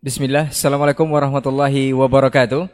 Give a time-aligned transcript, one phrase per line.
[0.00, 2.64] Bismillah, Assalamualaikum warahmatullahi wabarakatuh.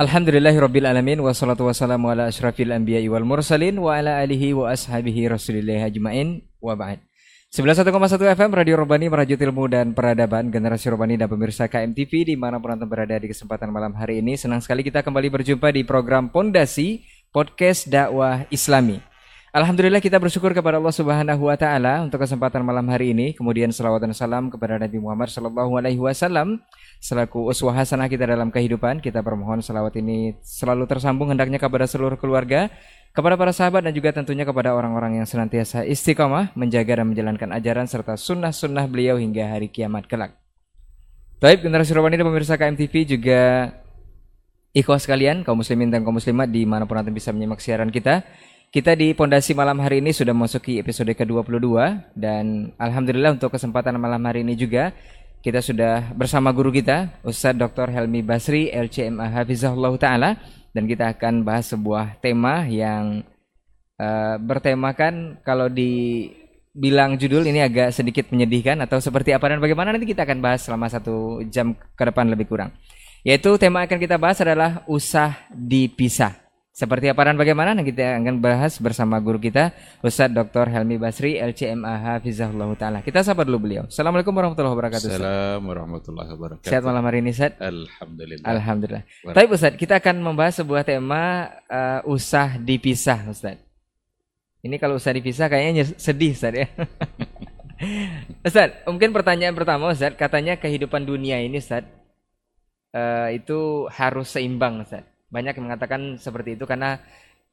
[0.00, 5.92] Alhamdulillahirabbil alamin wassalatu wassalamu ala asyrafil anbiya'i wal mursalin wa ala alihi wa ashabihi rasulillah
[5.92, 7.04] ajmain wa ba'd.
[7.52, 12.56] 91,1 FM Radio Robani merajut ilmu dan peradaban generasi Robani dan pemirsa KMTV di mana
[12.56, 14.40] penonton berada di kesempatan malam hari ini.
[14.40, 19.11] Senang sekali kita kembali berjumpa di program Pondasi Podcast Dakwah Islami.
[19.52, 23.36] Alhamdulillah kita bersyukur kepada Allah Subhanahu wa taala untuk kesempatan malam hari ini.
[23.36, 26.64] Kemudian selawat dan salam kepada Nabi Muhammad sallallahu alaihi wasallam
[27.04, 29.04] selaku uswah hasanah kita dalam kehidupan.
[29.04, 32.72] Kita bermohon selawat ini selalu tersambung hendaknya kepada seluruh keluarga,
[33.12, 37.84] kepada para sahabat dan juga tentunya kepada orang-orang yang senantiasa istiqomah menjaga dan menjalankan ajaran
[37.84, 40.32] serta sunnah-sunnah beliau hingga hari kiamat kelak.
[41.44, 43.68] Baik, generasi Robani dan pemirsa KMTV juga
[44.72, 48.24] ikhwah sekalian, kaum muslimin dan kaum muslimat di mana pun nanti bisa menyimak siaran kita.
[48.72, 51.76] Kita di Pondasi Malam hari ini sudah memasuki episode ke-22
[52.16, 54.96] dan alhamdulillah untuk kesempatan malam hari ini juga
[55.44, 57.92] kita sudah bersama guru kita Ustadz Dr.
[57.92, 60.40] Helmi Basri LCMA Hafizahullah taala
[60.72, 63.20] dan kita akan bahas sebuah tema yang
[64.00, 70.08] uh, bertemakan kalau dibilang judul ini agak sedikit menyedihkan atau seperti apa dan bagaimana nanti
[70.08, 72.72] kita akan bahas selama satu jam ke depan lebih kurang.
[73.20, 76.41] Yaitu tema akan kita bahas adalah usah dipisah.
[76.72, 77.76] Seperti apa dan bagaimana?
[77.76, 80.72] Nah, kita akan bahas bersama guru kita Ustadz Dr.
[80.72, 83.04] Helmi Basri LCMA Hafizahullah Ta'ala.
[83.04, 83.84] Kita sapa dulu beliau.
[83.92, 86.72] Assalamualaikum warahmatullahi wabarakatuh Assalamualaikum warahmatullahi wabarakatuh.
[86.72, 87.60] Sehat malam hari ini Ustadz?
[87.60, 88.46] Alhamdulillah.
[88.48, 89.04] Alhamdulillah.
[89.04, 93.60] Tapi Ustadz kita akan membahas sebuah tema uh, Usah dipisah Ustadz.
[94.64, 96.72] Ini kalau usah dipisah kayaknya sedih Ustadz ya.
[98.48, 101.90] Ustadz mungkin pertanyaan pertama Ustadz Katanya kehidupan dunia ini Ustadz
[102.94, 107.00] uh, Itu harus seimbang Ustadz banyak yang mengatakan seperti itu karena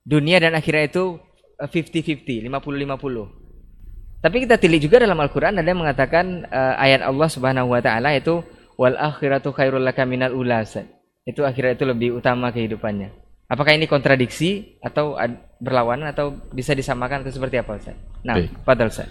[0.04, 1.16] dunia dan akhirat itu
[1.64, 4.20] 50-50, eh, 50-50.
[4.20, 8.12] Tapi kita tilik juga dalam Al-Quran ada yang mengatakan uh, ayat Allah Subhanahu Wa Taala
[8.20, 8.44] itu
[8.76, 10.92] wal akhiratu khairul laka minal ulasan.
[11.24, 13.16] Itu akhirat itu lebih utama kehidupannya.
[13.48, 15.16] Apakah ini kontradiksi atau
[15.58, 17.98] berlawanan atau bisa disamakan atau seperti apa Ustaz?
[18.22, 19.10] Nah, pada Ustaz.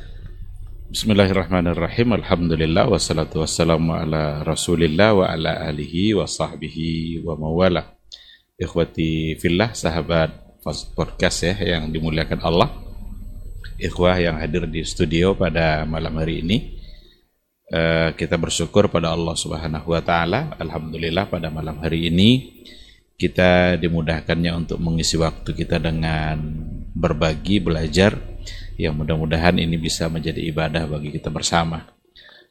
[0.92, 2.16] Bismillahirrahmanirrahim.
[2.22, 7.97] Alhamdulillah wassalatu wassalamu ala Rasulillah wa ala alihi wa sahbihi wa mawala
[8.58, 10.34] ikhwati fillah sahabat
[10.92, 12.68] podcast ya yang dimuliakan Allah.
[13.78, 16.76] Ikhwah yang hadir di studio pada malam hari ini.
[17.68, 20.58] Uh, kita bersyukur pada Allah Subhanahu wa taala.
[20.58, 22.60] Alhamdulillah pada malam hari ini
[23.14, 26.42] kita dimudahkannya untuk mengisi waktu kita dengan
[26.92, 28.18] berbagi belajar.
[28.78, 31.97] Yang mudah-mudahan ini bisa menjadi ibadah bagi kita bersama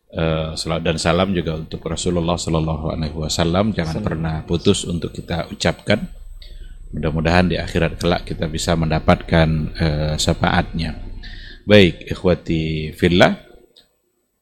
[0.08, 3.76] Uh, dan salam juga untuk Rasulullah Sallallahu Alaihi Wasallam.
[3.76, 4.08] Jangan Salam.
[4.08, 6.08] pernah putus untuk kita ucapkan.
[6.96, 10.96] Mudah-mudahan di akhirat kelak kita bisa mendapatkan uh, syafaatnya.
[11.68, 13.36] Baik ikhwati fillah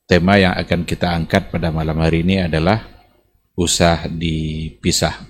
[0.05, 2.85] tema yang akan kita angkat pada malam hari ini adalah
[3.57, 5.25] usah dipisah.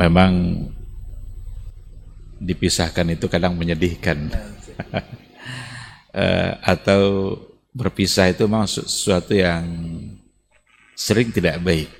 [0.00, 0.64] Memang
[2.40, 4.32] dipisahkan itu kadang menyedihkan.
[6.16, 7.36] Uh, atau
[7.70, 9.64] berpisah itu memang sesuatu yang
[10.98, 11.90] sering tidak baik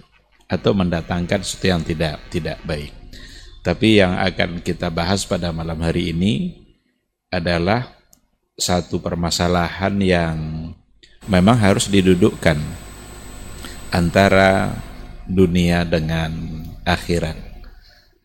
[0.50, 2.92] atau mendatangkan sesuatu yang tidak tidak baik.
[3.60, 6.64] Tapi yang akan kita bahas pada malam hari ini
[7.30, 7.92] adalah
[8.56, 10.36] satu permasalahan yang
[11.28, 12.56] memang harus didudukkan
[13.92, 14.74] antara
[15.28, 16.32] dunia dengan
[16.88, 17.36] akhirat,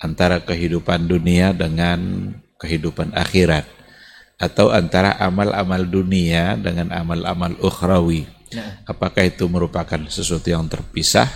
[0.01, 3.67] antara kehidupan dunia dengan kehidupan akhirat
[4.35, 8.27] atau antara amal-amal dunia dengan amal-amal ukhrawi.
[8.55, 8.83] Nah.
[8.87, 11.27] Apakah itu merupakan sesuatu yang terpisah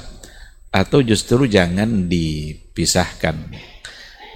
[0.69, 3.35] atau justru jangan dipisahkan?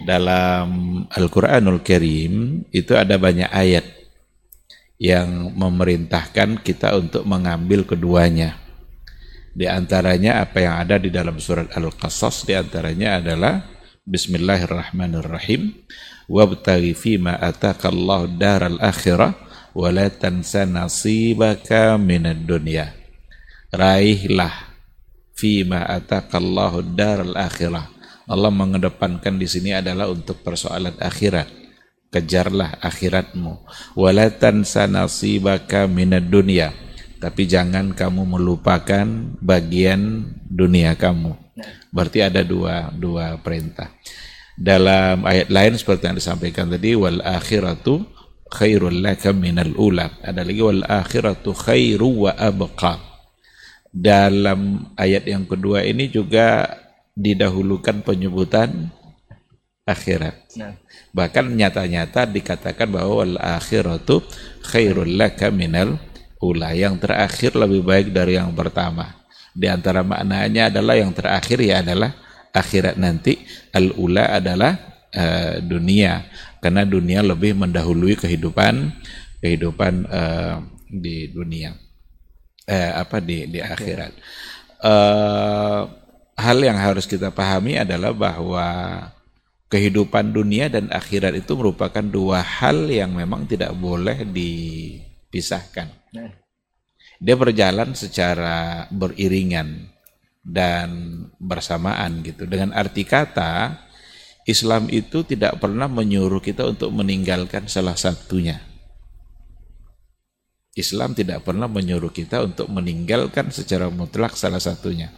[0.03, 0.68] Dalam
[1.07, 3.85] Al-Qur'anul Karim itu ada banyak ayat
[4.97, 8.57] yang memerintahkan kita untuk mengambil keduanya.
[9.53, 13.73] Di antaranya apa yang ada di dalam surat Al-Qasas di antaranya adalah
[14.03, 15.80] Bismillahirrahmanirrahim.
[16.28, 19.31] Wabtaghi fima Allah daral akhirah
[19.72, 22.92] wa la tansa nasibaka minad dunya.
[23.72, 24.75] Raihlah
[25.31, 27.88] fima Allah daral akhirah.
[28.28, 31.48] Allah mengedepankan di sini adalah untuk persoalan akhirat.
[32.12, 33.63] Kejarlah akhiratmu.
[33.95, 36.75] Wala tansa nasibaka minad dunya.
[37.24, 39.07] Tapi jangan kamu melupakan
[39.39, 41.43] bagian dunia kamu
[41.94, 43.94] berarti ada dua dua perintah.
[44.54, 48.06] Dalam ayat lain seperti yang disampaikan tadi wal akhiratu
[48.54, 50.14] khairul laka minal ula.
[50.22, 53.02] Ada lagi wal akhiratu khairu wa abqa.
[53.94, 56.66] Dalam ayat yang kedua ini juga
[57.14, 58.90] didahulukan penyebutan
[59.86, 60.38] akhirat.
[60.58, 60.78] Nah.
[61.14, 64.22] bahkan nyata-nyata dikatakan bahwa wal akhiratu
[64.66, 65.98] khairul laka minal
[66.38, 66.78] ula.
[66.78, 69.23] Yang terakhir lebih baik dari yang pertama
[69.54, 72.12] Di antara maknanya adalah yang terakhir ya adalah
[72.50, 73.38] akhirat nanti.
[73.74, 74.74] Al-ula adalah
[75.14, 76.26] uh, dunia.
[76.58, 78.94] Karena dunia lebih mendahului kehidupan
[79.44, 80.58] kehidupan uh,
[80.90, 81.76] di dunia.
[82.64, 84.16] Eh, apa di di akhirat.
[84.80, 85.84] Uh,
[86.40, 88.68] hal yang harus kita pahami adalah bahwa
[89.68, 95.92] kehidupan dunia dan akhirat itu merupakan dua hal yang memang tidak boleh dipisahkan.
[96.16, 96.43] Nah.
[97.21, 99.94] Dia berjalan secara beriringan
[100.44, 100.89] dan
[101.39, 102.44] bersamaan gitu.
[102.44, 103.80] Dengan arti kata,
[104.44, 108.60] Islam itu tidak pernah menyuruh kita untuk meninggalkan salah satunya.
[110.74, 115.13] Islam tidak pernah menyuruh kita untuk meninggalkan secara mutlak salah satunya.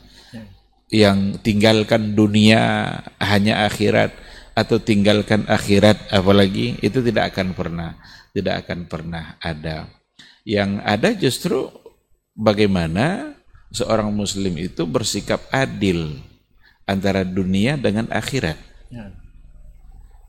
[0.92, 4.14] Yang tinggalkan dunia hanya akhirat
[4.54, 7.98] atau tinggalkan akhirat apalagi itu tidak akan pernah
[8.36, 9.88] tidak akan pernah ada.
[10.44, 11.60] Yang ada justru
[12.36, 13.34] bagaimana
[13.72, 16.20] seorang muslim itu bersikap adil
[16.86, 18.60] antara dunia dengan akhirat.
[18.92, 19.16] Ya.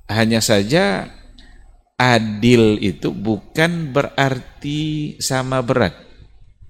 [0.06, 1.10] Hanya saja
[1.98, 6.06] adil itu bukan berarti sama berat.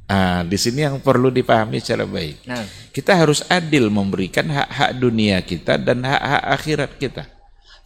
[0.06, 2.46] Ah, di sini yang perlu dipahami secara baik.
[2.46, 2.64] Nah.
[2.94, 7.24] Kita harus adil memberikan hak-hak dunia kita dan hak-hak akhirat kita.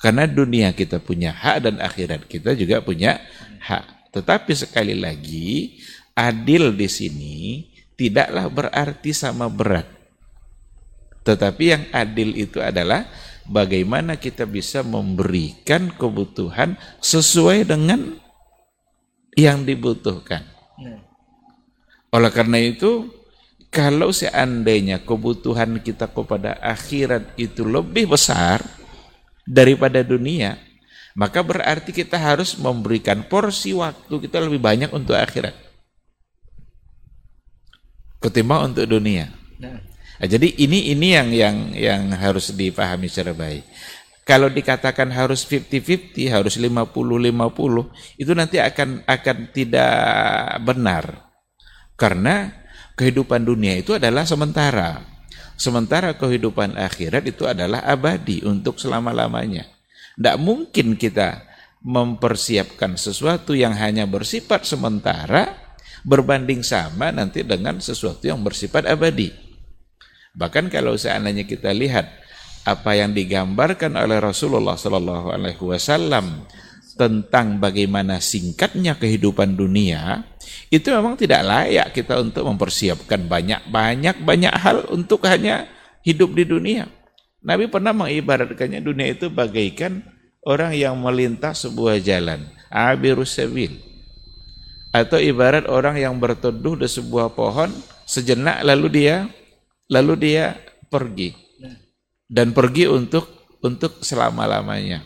[0.01, 3.21] Karena dunia kita punya hak dan akhirat kita juga punya
[3.61, 4.13] hak.
[4.13, 5.81] Tetapi sekali lagi
[6.21, 7.37] adil di sini
[7.97, 9.89] tidaklah berarti sama berat.
[11.25, 13.09] Tetapi yang adil itu adalah
[13.49, 18.21] bagaimana kita bisa memberikan kebutuhan sesuai dengan
[19.37, 20.45] yang dibutuhkan.
[20.81, 21.01] Ya.
[22.13, 23.09] Oleh karena itu,
[23.69, 28.65] kalau seandainya kebutuhan kita kepada akhirat itu lebih besar
[29.45, 30.59] daripada dunia,
[31.15, 35.70] maka berarti kita harus memberikan porsi waktu kita lebih banyak untuk akhirat
[38.21, 39.33] ketimbang untuk dunia.
[39.59, 39.81] Nah.
[40.21, 43.65] nah, jadi ini ini yang yang yang harus dipahami secara baik.
[44.29, 47.91] Kalau dikatakan harus 50-50, harus 50-50,
[48.21, 49.97] itu nanti akan akan tidak
[50.63, 51.05] benar.
[51.99, 52.53] Karena
[52.95, 55.03] kehidupan dunia itu adalah sementara.
[55.59, 59.67] Sementara kehidupan akhirat itu adalah abadi untuk selama-lamanya.
[60.15, 61.49] Tidak mungkin kita
[61.81, 65.70] mempersiapkan sesuatu yang hanya bersifat sementara
[66.05, 69.33] berbanding sama nanti dengan sesuatu yang bersifat abadi.
[70.37, 72.07] Bahkan kalau seandainya kita lihat
[72.65, 76.47] apa yang digambarkan oleh Rasulullah Sallallahu Alaihi Wasallam
[76.95, 80.23] tentang bagaimana singkatnya kehidupan dunia,
[80.69, 85.67] itu memang tidak layak kita untuk mempersiapkan banyak-banyak banyak hal untuk hanya
[86.05, 86.87] hidup di dunia.
[87.41, 90.05] Nabi pernah mengibaratkannya dunia itu bagaikan
[90.45, 93.90] orang yang melintas sebuah jalan, abirus sabil
[94.91, 97.71] atau ibarat orang yang berteduh di sebuah pohon
[98.07, 99.17] sejenak lalu dia
[99.91, 100.59] lalu dia
[100.91, 101.35] pergi.
[102.31, 103.27] Dan pergi untuk
[103.63, 105.03] untuk selama-lamanya.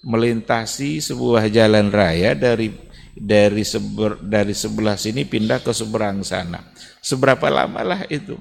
[0.00, 2.72] Melintasi sebuah jalan raya dari
[3.14, 6.58] dari seber, dari sebelah sini pindah ke seberang sana.
[6.98, 8.34] Seberapa lamalah itu?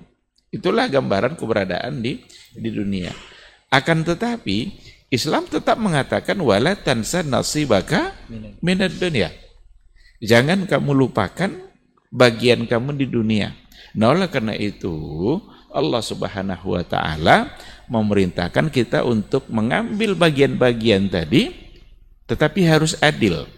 [0.49, 2.17] Itulah gambaran keberadaan di
[2.57, 3.13] di dunia.
[3.69, 4.73] Akan tetapi
[5.13, 8.17] Islam tetap mengatakan wala tansa nasibaka
[8.65, 9.29] minad dunia
[10.19, 11.51] Jangan kamu lupakan
[12.11, 13.55] bagian kamu di dunia.
[13.95, 15.39] Nah, oleh karena itu,
[15.71, 17.55] Allah Subhanahu wa taala
[17.89, 21.69] memerintahkan kita untuk mengambil bagian-bagian tadi
[22.29, 23.49] tetapi harus adil.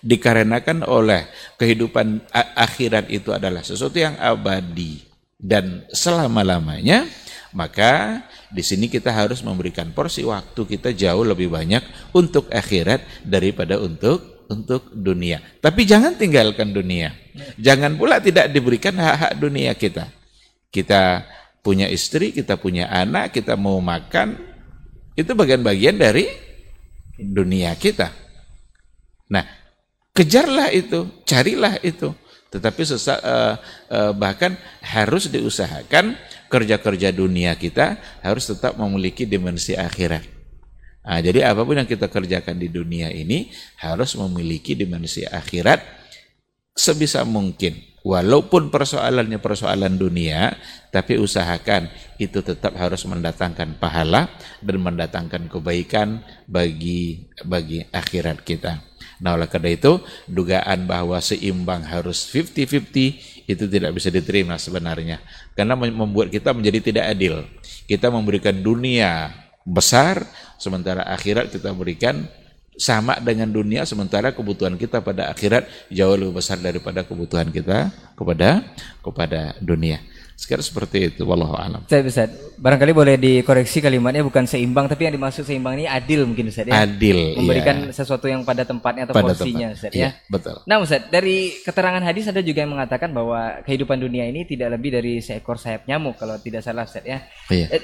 [0.00, 1.28] Dikarenakan oleh
[1.60, 2.24] kehidupan
[2.56, 5.04] akhirat itu adalah sesuatu yang abadi
[5.36, 7.04] dan selama-lamanya,
[7.52, 11.84] maka di sini kita harus memberikan porsi waktu kita jauh lebih banyak
[12.16, 15.40] untuk akhirat daripada untuk untuk dunia.
[15.60, 17.12] Tapi jangan tinggalkan dunia.
[17.58, 20.10] Jangan pula tidak diberikan hak-hak dunia kita.
[20.70, 21.24] Kita
[21.64, 24.36] punya istri, kita punya anak, kita mau makan,
[25.14, 26.28] itu bagian-bagian dari
[27.16, 28.10] dunia kita.
[29.30, 29.46] Nah,
[30.12, 32.10] kejarlah itu, carilah itu.
[32.50, 33.54] Tetapi sesa, uh,
[33.90, 36.14] uh, bahkan harus diusahakan
[36.46, 40.33] kerja-kerja dunia kita harus tetap memiliki dimensi akhirat.
[41.04, 45.84] Nah, jadi apa pun yang kita kerjakan di dunia ini harus memiliki dimensi akhirat
[46.72, 47.76] sebisa mungkin.
[48.04, 50.52] Walaupun persoalannya persoalan dunia,
[50.92, 51.88] tapi usahakan
[52.20, 54.28] itu tetap harus mendatangkan pahala
[54.60, 58.84] dan mendatangkan kebaikan bagi bagi akhirat kita.
[59.24, 65.24] Nah, oleh karena itu, dugaan bahwa seimbang harus 50-50 itu tidak bisa diterima sebenarnya.
[65.56, 67.40] Karena membuat kita menjadi tidak adil.
[67.88, 70.28] Kita memberikan dunia besar,
[70.60, 72.28] sementara akhirat kita berikan
[72.74, 78.62] sama dengan dunia, sementara kebutuhan kita pada akhirat jauh lebih besar daripada kebutuhan kita kepada
[79.00, 80.02] kepada dunia.
[80.34, 81.86] Sekarang seperti itu, wallahu alam.
[81.86, 86.50] Ustaz, Ustaz, barangkali boleh dikoreksi kalimatnya bukan seimbang, tapi yang dimaksud seimbang ini adil mungkin
[86.50, 86.82] Ustaz ya.
[86.82, 87.94] Adil, Memberikan iya.
[87.94, 89.78] sesuatu yang pada tempatnya atau Pada porsinya tempat.
[89.78, 90.26] Ustaz Iya, ya.
[90.26, 90.56] betul.
[90.66, 94.98] Nah Ustaz, dari keterangan hadis ada juga yang mengatakan bahwa kehidupan dunia ini tidak lebih
[94.98, 97.22] dari seekor sayap nyamuk kalau tidak salah Ustaz ya.
[97.46, 97.70] Iya.
[97.70, 97.82] Eh,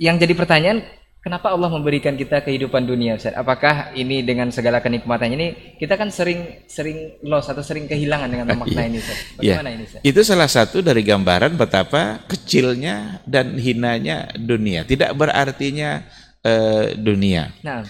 [0.00, 0.80] yang jadi pertanyaan,
[1.20, 3.36] kenapa Allah memberikan kita kehidupan dunia Ustaz?
[3.36, 5.48] Apakah ini dengan segala kenikmatannya ini
[5.78, 9.18] kita kan sering sering loss atau sering kehilangan dengan makna ini Ustaz?
[9.38, 9.60] Iya.
[9.60, 10.00] Bagaimana ini Ustaz?
[10.02, 14.82] Itu salah satu dari gambaran betapa kecilnya dan hinanya dunia.
[14.88, 16.02] Tidak berartinya
[16.42, 17.52] eh, dunia.
[17.62, 17.84] Nah,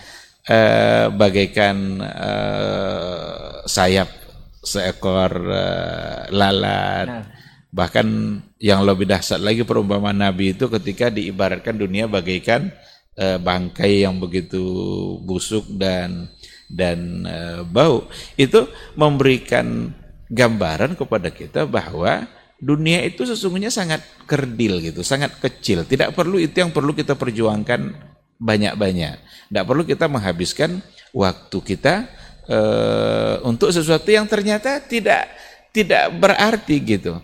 [0.51, 4.11] Eh, bagaikan eh, sayap
[4.65, 7.07] seekor eh, lalat.
[7.07, 7.25] Nah.
[7.71, 8.07] Bahkan
[8.59, 12.73] yang lebih dahsyat lagi perumpamaan Nabi itu ketika diibaratkan dunia bagaikan
[13.17, 14.63] eh, bangkai yang begitu
[15.25, 16.31] busuk dan
[16.71, 18.07] dan eh, bau.
[18.39, 19.95] Itu memberikan
[20.31, 25.83] gambaran kepada kita bahwa dunia itu sesungguhnya sangat kerdil gitu, sangat kecil.
[25.83, 29.17] Tidak perlu itu yang perlu kita perjuangkan banyak-banyak.
[29.51, 30.79] Tidak perlu kita menghabiskan
[31.11, 32.07] waktu kita
[32.47, 35.27] eh, untuk sesuatu yang ternyata tidak
[35.75, 37.19] tidak berarti gitu.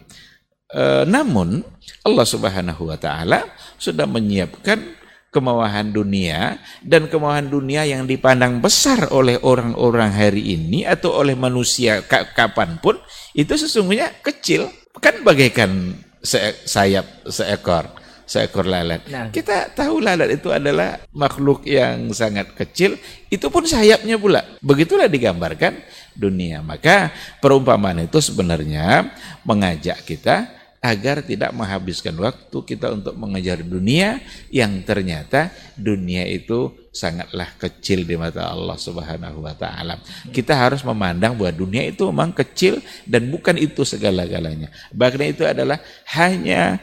[0.66, 1.62] Eh, namun
[2.02, 3.46] Allah Subhanahu wa taala
[3.78, 4.82] sudah menyiapkan
[5.30, 12.00] kemauan dunia dan kemauan dunia yang dipandang besar oleh orang-orang hari ini atau oleh manusia
[12.06, 12.96] ka- kapan pun
[13.36, 15.92] itu sesungguhnya kecil kan bagaikan
[16.24, 17.92] se- sayap seekor
[18.26, 19.06] seekor lalat.
[19.06, 19.30] Nah.
[19.30, 22.98] Kita tahu lalat itu adalah makhluk yang sangat kecil,
[23.30, 24.42] itu pun sayapnya pula.
[24.58, 25.78] Begitulah digambarkan
[26.18, 26.60] dunia.
[26.60, 29.14] Maka perumpamaan itu sebenarnya
[29.46, 30.50] mengajak kita
[30.86, 34.22] agar tidak menghabiskan waktu kita untuk mengejar dunia
[34.54, 40.00] yang ternyata dunia itu sangatlah kecil di mata Allah Subhanahu wa taala.
[40.30, 44.72] Kita harus memandang bahwa dunia itu memang kecil dan bukan itu segala-galanya.
[44.94, 45.82] Bahkan itu adalah
[46.16, 46.80] hanya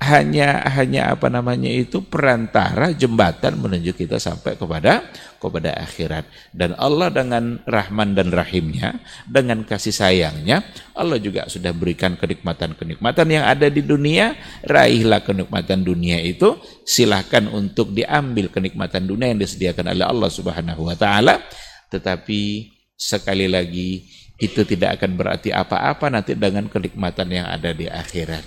[0.00, 5.04] hanya hanya apa namanya itu perantara jembatan menuju kita sampai kepada
[5.36, 6.24] kepada akhirat.
[6.56, 8.96] Dan Allah dengan rahman dan rahimnya
[9.28, 10.64] dengan kasih sayangnya
[10.96, 14.40] Allah juga sudah berikan kenikmatan-kenikmatan yang ada di dunia.
[14.64, 16.56] Raihlah kenikmatan dunia itu.
[16.80, 21.44] Silahkan untuk diambil kenikmatan dunia yang disediakan oleh Allah Subhanahu wa taala.
[21.92, 24.08] Tetapi sekali lagi
[24.40, 28.44] itu tidak akan berarti apa-apa nanti dengan kenikmatan yang ada di akhirat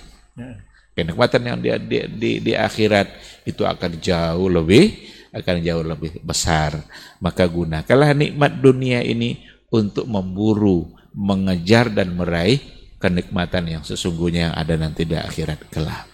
[0.94, 3.06] kenikmatan yang di, di, di, di akhirat
[3.44, 4.94] itu akan jauh lebih
[5.30, 6.78] akan jauh lebih besar
[7.18, 12.62] maka gunakanlah nikmat dunia ini untuk memburu mengejar dan meraih
[12.96, 16.06] kenikmatan yang sesungguhnya yang ada nanti di akhirat kelak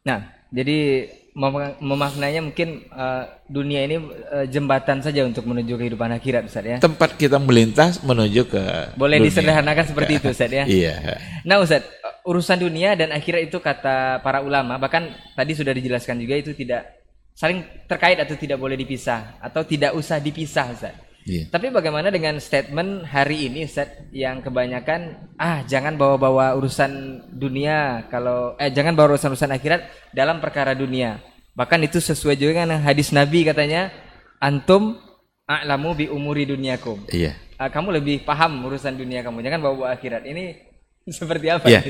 [0.00, 1.04] Nah, jadi
[1.34, 4.00] mem- memaknainya mungkin eh, dunia ini
[4.32, 6.76] eh, jembatan saja untuk menuju kehidupan akhirat Ustaz ya.
[6.80, 8.62] tempat kita melintas menuju ke
[8.96, 9.28] Boleh dunia.
[9.28, 10.64] disederhanakan seperti itu Ustaz ya.
[10.64, 10.96] iya
[11.44, 11.84] Nah Ustaz,
[12.28, 17.00] urusan dunia dan akhirat itu kata para ulama, bahkan tadi sudah dijelaskan juga itu tidak
[17.32, 20.94] saling terkait atau tidak boleh dipisah atau tidak usah dipisah Ustaz.
[21.24, 28.04] iya Tapi bagaimana dengan statement hari ini Ustaz yang kebanyakan ah jangan bawa-bawa urusan dunia
[28.12, 31.24] kalau eh jangan bawa urusan-urusan akhirat dalam perkara dunia.
[31.56, 33.90] Bahkan itu sesuai juga dengan hadis Nabi katanya
[34.38, 35.00] antum
[35.48, 37.08] a'lamu bi umuri dunyakum.
[37.08, 40.22] iya Ah, kamu lebih paham urusan dunia kamu, jangan bawa-bawa akhirat.
[40.22, 40.67] Ini
[41.18, 41.80] seperti apa Ya,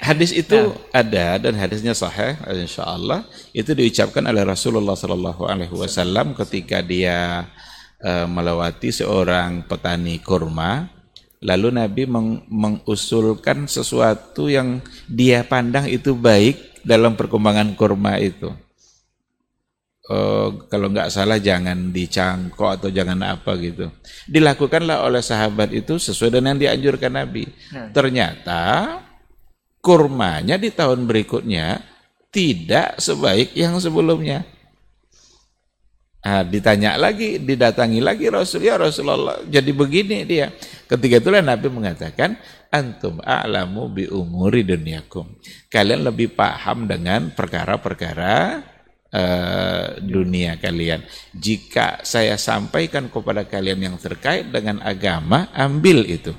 [0.00, 3.22] hadis itu ada dan hadisnya sahih insya Allah
[3.54, 7.46] itu diucapkan oleh Rasulullah Shallallahu Alaihi Wasallam ketika dia
[8.02, 10.90] eh, melewati seorang petani kurma.
[11.44, 18.48] Lalu Nabi meng- mengusulkan sesuatu yang dia pandang itu baik dalam perkembangan kurma itu
[20.04, 23.88] Eh, kalau nggak salah jangan dicangkok atau jangan apa gitu.
[24.28, 27.48] Dilakukanlah oleh sahabat itu sesuai dengan yang dianjurkan Nabi.
[27.72, 27.88] Nah.
[27.88, 28.62] Ternyata
[29.80, 31.80] kurmanya di tahun berikutnya
[32.28, 34.44] tidak sebaik yang sebelumnya.
[36.20, 39.40] Ah, ditanya lagi, didatangi lagi Rasul ya Rasulullah.
[39.48, 40.52] Jadi begini dia.
[40.84, 42.36] Ketika itulah Nabi mengatakan,
[42.68, 45.32] antum a'lamu bi umuri dunyakum.
[45.72, 48.73] Kalian lebih paham dengan perkara-perkara
[49.14, 51.06] eh, dunia kalian.
[51.30, 56.34] Jika saya sampaikan kepada kalian yang terkait dengan agama, ambil itu.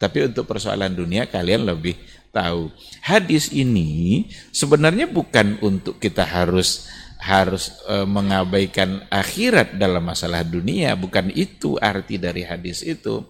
[0.00, 1.96] Tapi untuk persoalan dunia kalian lebih
[2.32, 2.68] tahu.
[3.00, 6.88] Hadis ini sebenarnya bukan untuk kita harus
[7.20, 13.24] harus eh, mengabaikan akhirat dalam masalah dunia, bukan itu arti dari hadis itu.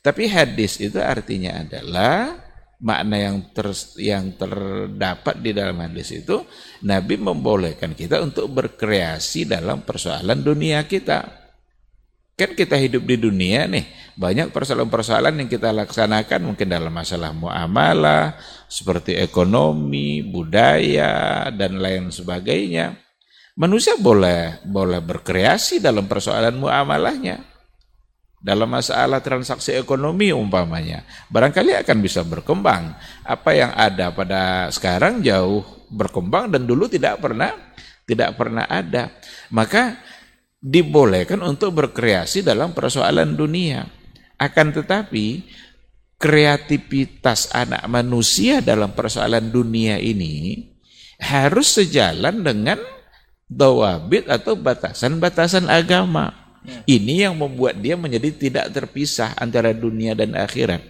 [0.00, 2.49] Tapi hadis itu artinya adalah
[2.80, 3.68] makna yang ter,
[4.00, 6.42] yang terdapat di dalam hadis itu
[6.84, 11.40] Nabi membolehkan kita untuk berkreasi dalam persoalan dunia kita.
[12.40, 18.40] Kan kita hidup di dunia nih, banyak persoalan-persoalan yang kita laksanakan mungkin dalam masalah muamalah,
[18.64, 22.96] seperti ekonomi, budaya, dan lain sebagainya.
[23.60, 27.49] Manusia boleh boleh berkreasi dalam persoalan muamalahnya.
[28.40, 32.96] Dalam masalah transaksi ekonomi umpamanya, barangkali akan bisa berkembang.
[33.20, 35.60] Apa yang ada pada sekarang jauh
[35.92, 37.52] berkembang dan dulu tidak pernah
[38.08, 39.12] tidak pernah ada.
[39.52, 40.00] Maka
[40.56, 43.84] dibolehkan untuk berkreasi dalam persoalan dunia.
[44.40, 45.44] Akan tetapi
[46.16, 50.64] kreativitas anak manusia dalam persoalan dunia ini
[51.20, 52.80] harus sejalan dengan
[53.48, 56.39] dawabit atau batasan-batasan agama.
[56.60, 56.84] Ya.
[56.84, 60.84] Ini yang membuat dia menjadi tidak terpisah antara dunia dan akhirat.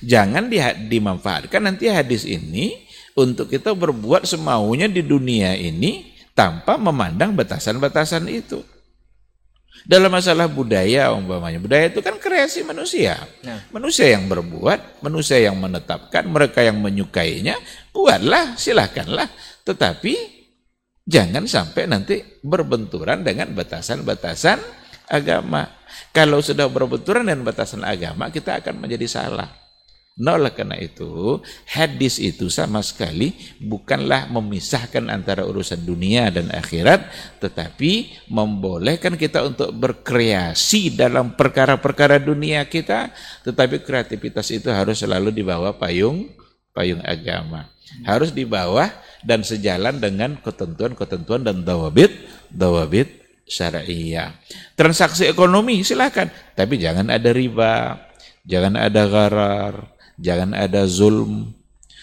[0.00, 0.48] Jangan
[0.88, 8.62] dimanfaatkan nanti hadis ini untuk kita berbuat semaunya di dunia ini tanpa memandang batasan-batasan itu.
[9.88, 13.24] Dalam masalah budaya umpamanya, budaya itu kan kreasi manusia.
[13.40, 13.62] Nah.
[13.72, 17.56] Manusia yang berbuat, manusia yang menetapkan, mereka yang menyukainya,
[17.94, 19.30] buatlah, silahkanlah.
[19.64, 20.37] Tetapi
[21.08, 24.60] jangan sampai nanti berbenturan dengan batasan-batasan
[25.08, 25.72] agama.
[26.12, 29.48] Kalau sudah berbenturan dengan batasan agama, kita akan menjadi salah.
[30.18, 31.38] Nah oleh karena itu
[31.70, 37.06] hadis itu sama sekali bukanlah memisahkan antara urusan dunia dan akhirat
[37.38, 43.14] tetapi membolehkan kita untuk berkreasi dalam perkara-perkara dunia kita
[43.46, 46.26] tetapi kreativitas itu harus selalu di bawah payung
[46.74, 47.70] payung agama
[48.02, 48.90] harus di bawah
[49.24, 52.14] dan sejalan dengan ketentuan-ketentuan dan dawabit
[52.50, 53.08] dawabit
[53.48, 54.34] syariah
[54.78, 57.96] transaksi ekonomi silakan tapi jangan ada riba
[58.44, 61.54] jangan ada gharar jangan ada zulm.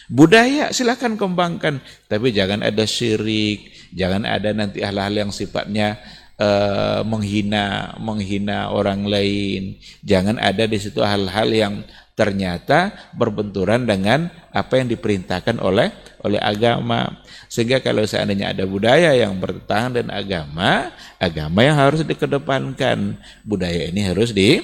[0.06, 5.98] Budaya silahkan kembangkan, tapi jangan ada syirik, jangan ada nanti hal-hal yang sifatnya
[6.38, 9.82] uh, menghina menghina orang lain.
[10.06, 11.74] Jangan ada di situ hal-hal yang
[12.14, 15.92] ternyata berbenturan dengan apa yang diperintahkan oleh
[16.24, 17.20] oleh agama.
[17.52, 23.20] Sehingga kalau seandainya ada budaya yang bertentangan dengan agama, agama yang harus dikedepankan.
[23.44, 24.64] Budaya ini harus di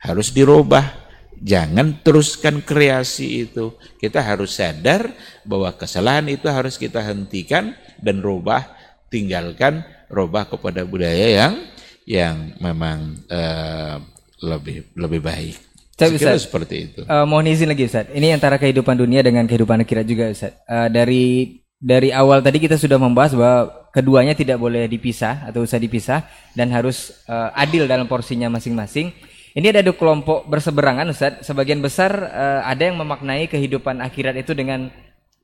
[0.00, 3.72] harus dirubah Jangan teruskan kreasi itu.
[3.96, 5.08] Kita harus sadar
[5.48, 8.68] bahwa kesalahan itu harus kita hentikan dan rubah,
[9.08, 9.80] tinggalkan,
[10.12, 11.54] rubah kepada budaya yang
[12.04, 13.96] yang memang uh,
[14.44, 15.69] lebih lebih baik.
[16.00, 17.00] Saya Ustaz, seperti itu.
[17.04, 18.08] Uh, mohon izin lagi Ustaz.
[18.08, 20.56] Ini antara kehidupan dunia dengan kehidupan akhirat juga Ustaz.
[20.64, 25.76] Uh, dari dari awal tadi kita sudah membahas bahwa keduanya tidak boleh dipisah atau usah
[25.76, 26.24] dipisah
[26.56, 29.12] dan harus uh, adil dalam porsinya masing-masing.
[29.50, 31.44] Ini ada dua kelompok berseberangan Ustaz.
[31.44, 34.88] Sebagian besar uh, ada yang memaknai kehidupan akhirat itu dengan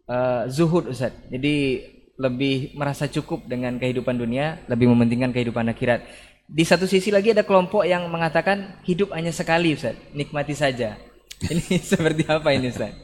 [0.09, 1.13] uh, zuhud Ustaz.
[1.29, 1.85] Jadi
[2.17, 6.01] lebih merasa cukup dengan kehidupan dunia, lebih mementingkan kehidupan akhirat.
[6.47, 10.95] Di satu sisi lagi ada kelompok yang mengatakan hidup hanya sekali Ustaz, nikmati saja.
[11.51, 12.95] Ini seperti apa ini Ustaz?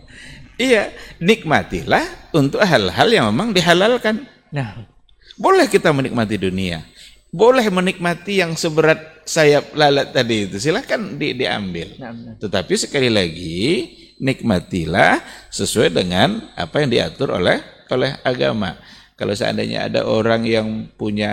[0.57, 4.24] Iya, nikmatilah untuk hal-hal yang memang dihalalkan.
[4.52, 4.87] Nah,
[5.37, 6.85] boleh kita menikmati dunia
[7.33, 12.37] boleh menikmati yang seberat sayap lalat tadi itu silahkan di, diambil nah, nah.
[12.37, 13.88] tetapi sekali lagi
[14.20, 18.76] nikmatilah sesuai dengan apa yang diatur oleh oleh agama
[19.22, 21.30] kalau seandainya ada orang yang punya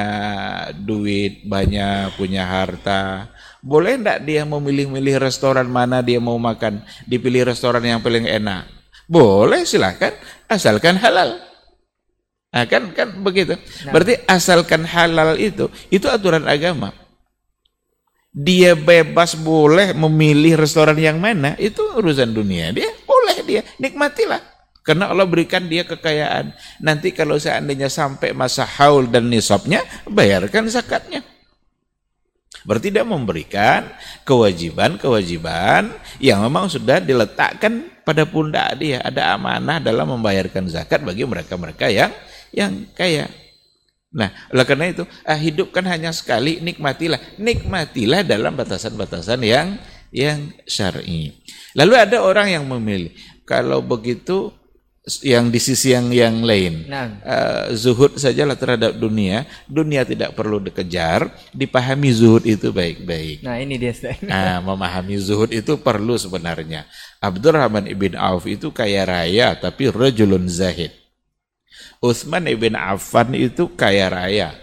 [0.77, 3.33] duit banyak punya harta
[3.65, 8.69] boleh enggak dia memilih-milih restoran mana dia mau makan dipilih restoran yang paling enak
[9.09, 10.13] boleh silahkan
[10.45, 11.49] asalkan halal
[12.49, 13.53] Nah, kan kan begitu.
[13.85, 13.93] Nah.
[13.93, 16.89] Berarti asalkan halal itu, itu aturan agama.
[18.33, 22.73] Dia bebas boleh memilih restoran yang mana, itu urusan dunia.
[22.73, 24.41] Dia boleh dia nikmatilah.
[24.89, 26.49] Karena Allah berikan dia kekayaan.
[26.81, 31.21] Nanti kalau seandainya sampai masa haul dan nisabnya, bayarkan zakatnya.
[32.65, 33.85] Berarti dia memberikan
[34.25, 38.97] kewajiban-kewajiban yang memang sudah diletakkan pada pundak dia.
[39.05, 42.09] Ada amanah dalam membayarkan zakat bagi mereka-mereka yang
[42.49, 43.29] yang kaya.
[44.09, 47.37] Nah, oleh karena itu, ah, hidup kan hanya sekali, nikmatilah.
[47.37, 49.77] Nikmatilah dalam batasan-batasan yang
[50.09, 51.45] yang syar'i.
[51.77, 53.13] Lalu ada orang yang memilih,
[53.45, 54.49] kalau begitu
[55.25, 56.85] yang di sisi yang yang lain.
[56.85, 57.17] Nah.
[57.25, 59.49] uh, zuhud sajalah terhadap dunia.
[59.65, 61.33] Dunia tidak perlu dikejar.
[61.49, 63.41] Dipahami zuhud itu baik-baik.
[63.41, 63.91] Nah ini dia
[64.23, 66.85] nah memahami zuhud itu perlu sebenarnya.
[67.17, 70.93] Abdurrahman ibn Auf itu kaya raya tapi rajulun zahid.
[71.99, 74.55] Utsman ibn Affan itu kaya raya.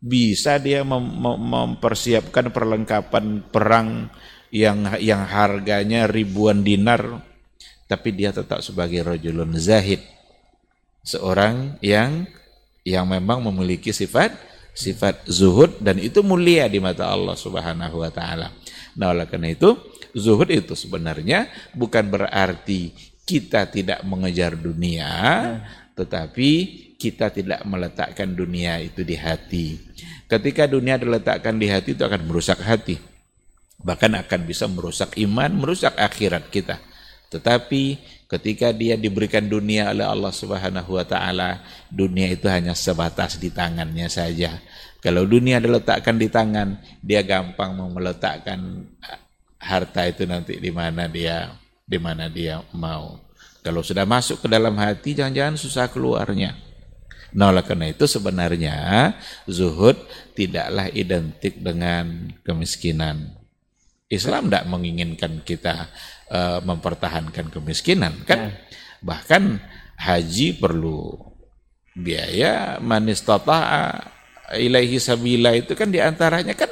[0.00, 4.08] Bisa dia mem mempersiapkan perlengkapan perang
[4.48, 7.20] yang yang harganya ribuan dinar,
[7.88, 10.04] tapi dia tetap sebagai rojulun zahid.
[11.02, 12.28] Seorang yang
[12.84, 14.36] yang memang memiliki sifat
[14.76, 18.54] sifat zuhud dan itu mulia di mata Allah Subhanahu wa taala.
[18.94, 19.74] Nah, oleh karena itu
[20.14, 22.94] zuhud itu sebenarnya bukan berarti
[23.26, 25.10] kita tidak mengejar dunia,
[25.98, 26.50] tetapi
[26.96, 29.76] kita tidak meletakkan dunia itu di hati.
[30.28, 33.00] Ketika dunia diletakkan di hati itu akan merusak hati.
[33.78, 36.82] Bahkan akan bisa merusak iman, merusak akhirat kita.
[37.28, 41.60] Tetapi ketika dia diberikan dunia oleh Allah Subhanahu wa taala,
[41.92, 44.60] dunia itu hanya sebatas di tangannya saja.
[45.04, 48.88] Kalau dunia diletakkan di tangan, dia gampang meletakkan
[49.60, 51.52] harta itu nanti di mana dia
[51.84, 53.20] di mana dia mau.
[53.60, 56.56] Kalau sudah masuk ke dalam hati, jangan-jangan susah keluarnya.
[57.36, 59.12] Nah, oleh karena itu sebenarnya
[59.44, 59.96] zuhud
[60.32, 63.36] tidaklah identik dengan kemiskinan.
[64.08, 65.92] Islam tidak menginginkan kita
[66.32, 68.52] uh, mempertahankan kemiskinan kan.
[68.52, 68.58] Ya.
[69.04, 69.42] Bahkan
[69.98, 71.16] haji perlu
[71.98, 73.26] biaya manis
[74.54, 76.70] ilaihi sabila itu kan di antaranya kan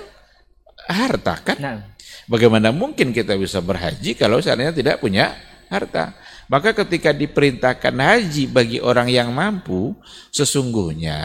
[0.89, 1.59] harta kan.
[1.59, 1.79] Nah.
[2.27, 5.35] Bagaimana mungkin kita bisa berhaji kalau seandainya tidak punya
[5.71, 6.15] harta?
[6.47, 9.95] Maka ketika diperintahkan haji bagi orang yang mampu,
[10.31, 11.19] sesungguhnya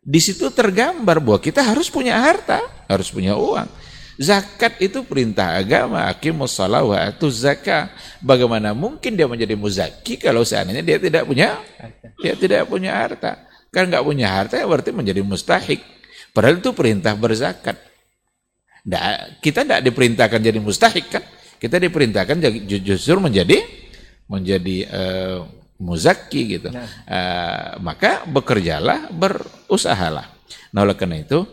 [0.00, 3.68] di situ tergambar bahwa kita harus punya harta, harus punya uang.
[4.16, 7.92] Zakat itu perintah agama, aqimus shalah wa atuz zakah.
[8.24, 11.60] Bagaimana mungkin dia menjadi muzaki kalau seandainya dia tidak punya
[12.24, 13.44] dia tidak punya harta?
[13.68, 15.84] Kan nggak punya harta ya berarti menjadi mustahik.
[16.32, 17.76] Padahal itu perintah berzakat.
[18.88, 19.04] Nggak,
[19.44, 21.24] kita tidak diperintahkan jadi mustahik kan?
[21.60, 22.36] Kita diperintahkan
[22.68, 23.60] justru menjadi
[24.32, 25.38] menjadi uh,
[25.76, 26.72] muzaki gitu.
[26.72, 26.88] Nah.
[27.04, 30.32] Uh, maka bekerjalah, berusahalah.
[30.72, 31.44] Nah oleh karena itu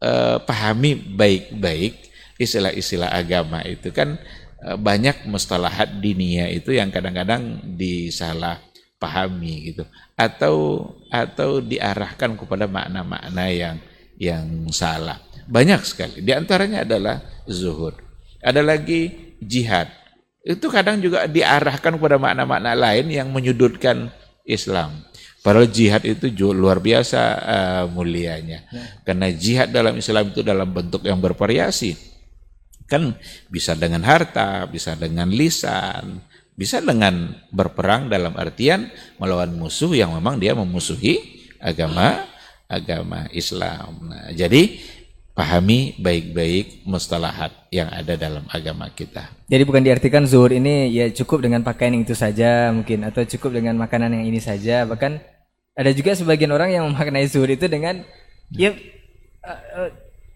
[0.00, 2.10] uh, pahami baik-baik
[2.40, 4.16] istilah-istilah agama itu kan
[4.64, 8.60] uh, banyak mustalahat dinia itu yang kadang-kadang disalah
[9.00, 13.76] pahami gitu atau atau diarahkan kepada makna-makna yang
[14.20, 15.16] yang salah.
[15.48, 16.20] Banyak sekali.
[16.20, 17.96] Di antaranya adalah zuhud.
[18.44, 19.88] Ada lagi jihad.
[20.44, 24.12] Itu kadang juga diarahkan kepada makna-makna lain yang menyudutkan
[24.44, 25.08] Islam.
[25.40, 28.60] Padahal jihad itu luar biasa uh, mulianya.
[28.68, 28.82] Ya.
[29.08, 31.96] Karena jihad dalam Islam itu dalam bentuk yang bervariasi.
[32.84, 33.16] Kan
[33.48, 36.20] bisa dengan harta, bisa dengan lisan,
[36.52, 42.28] bisa dengan berperang dalam artian melawan musuh yang memang dia memusuhi agama
[42.68, 44.12] agama Islam.
[44.12, 44.76] Nah, jadi
[45.40, 49.24] pahami baik-baik mustalahat yang ada dalam agama kita.
[49.48, 53.80] Jadi bukan diartikan zuhur ini ya cukup dengan pakaian itu saja mungkin atau cukup dengan
[53.80, 55.16] makanan yang ini saja bahkan
[55.72, 58.04] ada juga sebagian orang yang memaknai zuhur itu dengan
[58.52, 58.76] ya
[59.40, 59.90] uh, uh,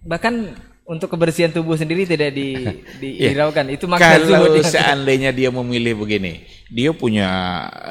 [0.08, 0.56] bahkan
[0.88, 2.64] untuk kebersihan tubuh sendiri tidak di
[3.04, 3.68] dihiraukan.
[3.68, 3.76] Ya.
[3.76, 7.28] Itu makna Kalau seandainya dia memilih begini, dia punya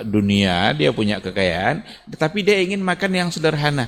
[0.01, 3.85] dunia, dia punya kekayaan, tetapi dia ingin makan yang sederhana.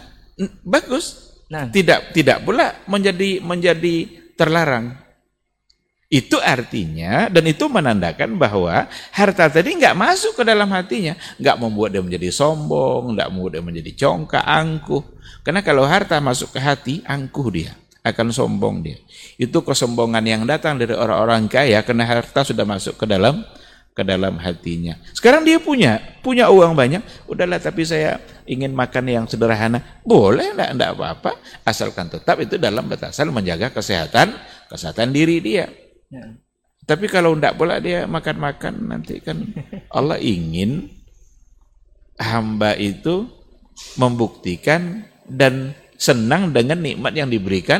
[0.61, 3.95] Bagus, Nah, tidak tidak pula menjadi menjadi
[4.34, 4.97] terlarang.
[6.05, 11.97] Itu artinya dan itu menandakan bahwa harta tadi nggak masuk ke dalam hatinya, nggak membuat
[11.97, 15.03] dia menjadi sombong, nggak membuat dia menjadi congkak, angkuh.
[15.41, 17.73] Karena kalau harta masuk ke hati, angkuh dia,
[18.05, 18.97] akan sombong dia.
[19.41, 23.41] Itu kesombongan yang datang dari orang-orang kaya karena harta sudah masuk ke dalam
[23.95, 24.99] ke dalam hatinya.
[25.15, 26.99] Sekarang dia punya, punya uang banyak,
[27.31, 29.79] udahlah tapi saya ingin makan yang sederhana.
[30.03, 31.31] Boleh enggak, enggak apa-apa,
[31.63, 34.36] asalkan tetap itu dalam batasan menjaga kesehatan,
[34.67, 35.71] kesehatan diri dia.
[36.12, 36.36] Ya.
[36.84, 39.41] Tapi kalau enggak pula dia makan-makan nanti kan
[39.89, 40.91] Allah ingin
[42.19, 43.31] hamba itu
[43.95, 47.79] membuktikan dan senang dengan nikmat yang diberikan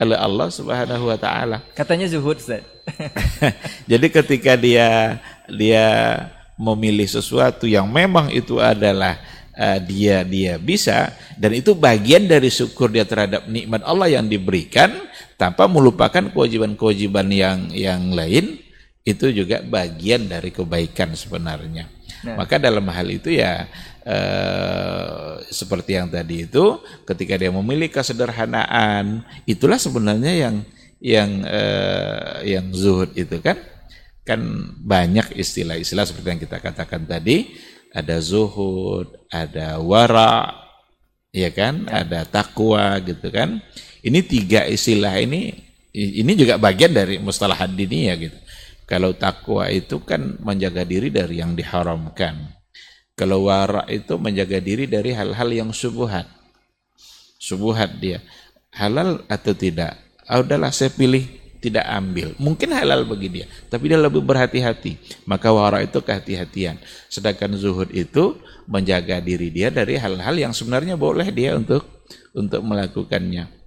[0.00, 1.60] oleh Allah Subhanahu wa taala.
[1.76, 2.64] Katanya zuhud, Ustaz.
[3.90, 5.20] Jadi ketika dia
[5.54, 5.88] dia
[6.60, 9.16] memilih sesuatu yang memang itu adalah
[9.56, 14.92] uh, dia dia bisa dan itu bagian dari syukur dia terhadap nikmat Allah yang diberikan
[15.40, 18.60] tanpa melupakan kewajiban-kewajiban yang yang lain
[19.00, 21.88] itu juga bagian dari kebaikan sebenarnya.
[22.20, 22.36] Nah.
[22.36, 23.64] Maka dalam hal itu ya
[24.04, 30.56] eh, seperti yang tadi itu ketika dia memilih kesederhanaan itulah sebenarnya yang
[31.00, 33.56] yang eh, yang zuhud itu kan
[34.30, 34.40] kan
[34.78, 37.50] banyak istilah-istilah seperti yang kita katakan tadi
[37.90, 40.54] ada zuhud ada wara
[41.34, 42.06] ya kan ya.
[42.06, 43.58] ada takwa gitu kan
[44.06, 45.58] ini tiga istilah ini
[45.90, 48.38] ini juga bagian dari mustalah ya gitu
[48.90, 52.50] kalau takwa itu kan menjaga diri dari yang diharamkan.
[53.14, 56.26] Kalau wara itu menjaga diri dari hal-hal yang subuhat.
[57.38, 58.18] Subuhat dia.
[58.74, 59.94] Halal atau tidak?
[60.26, 61.22] Ah, udahlah saya pilih
[61.60, 62.32] tidak ambil.
[62.40, 65.22] Mungkin halal bagi dia, tapi dia lebih berhati-hati.
[65.28, 66.80] Maka wara itu kehati-hatian.
[67.12, 71.84] Sedangkan zuhud itu menjaga diri dia dari hal-hal yang sebenarnya boleh dia untuk
[72.32, 73.60] untuk melakukannya.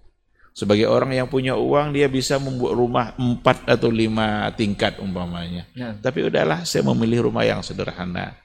[0.54, 5.66] Sebagai orang yang punya uang, dia bisa membuat rumah empat atau lima tingkat umpamanya.
[5.74, 5.98] Nah.
[5.98, 8.38] Tapi udahlah, saya memilih rumah yang sederhana.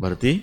[0.00, 0.40] Berarti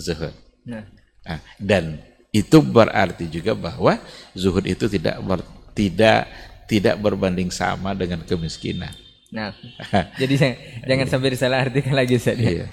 [0.00, 0.32] zuhud.
[0.64, 0.88] Nah.
[1.24, 2.00] Nah, dan
[2.32, 4.00] itu berarti juga bahwa
[4.32, 5.44] zuhud itu tidak ber,
[5.76, 6.24] tidak
[6.68, 8.92] tidak berbanding sama dengan kemiskinan.
[9.34, 9.50] Nah,
[10.20, 12.38] jadi jangan, jangan sampai disalah artikan lagi Ustaz.
[12.38, 12.50] ya.
[12.62, 12.66] Iya.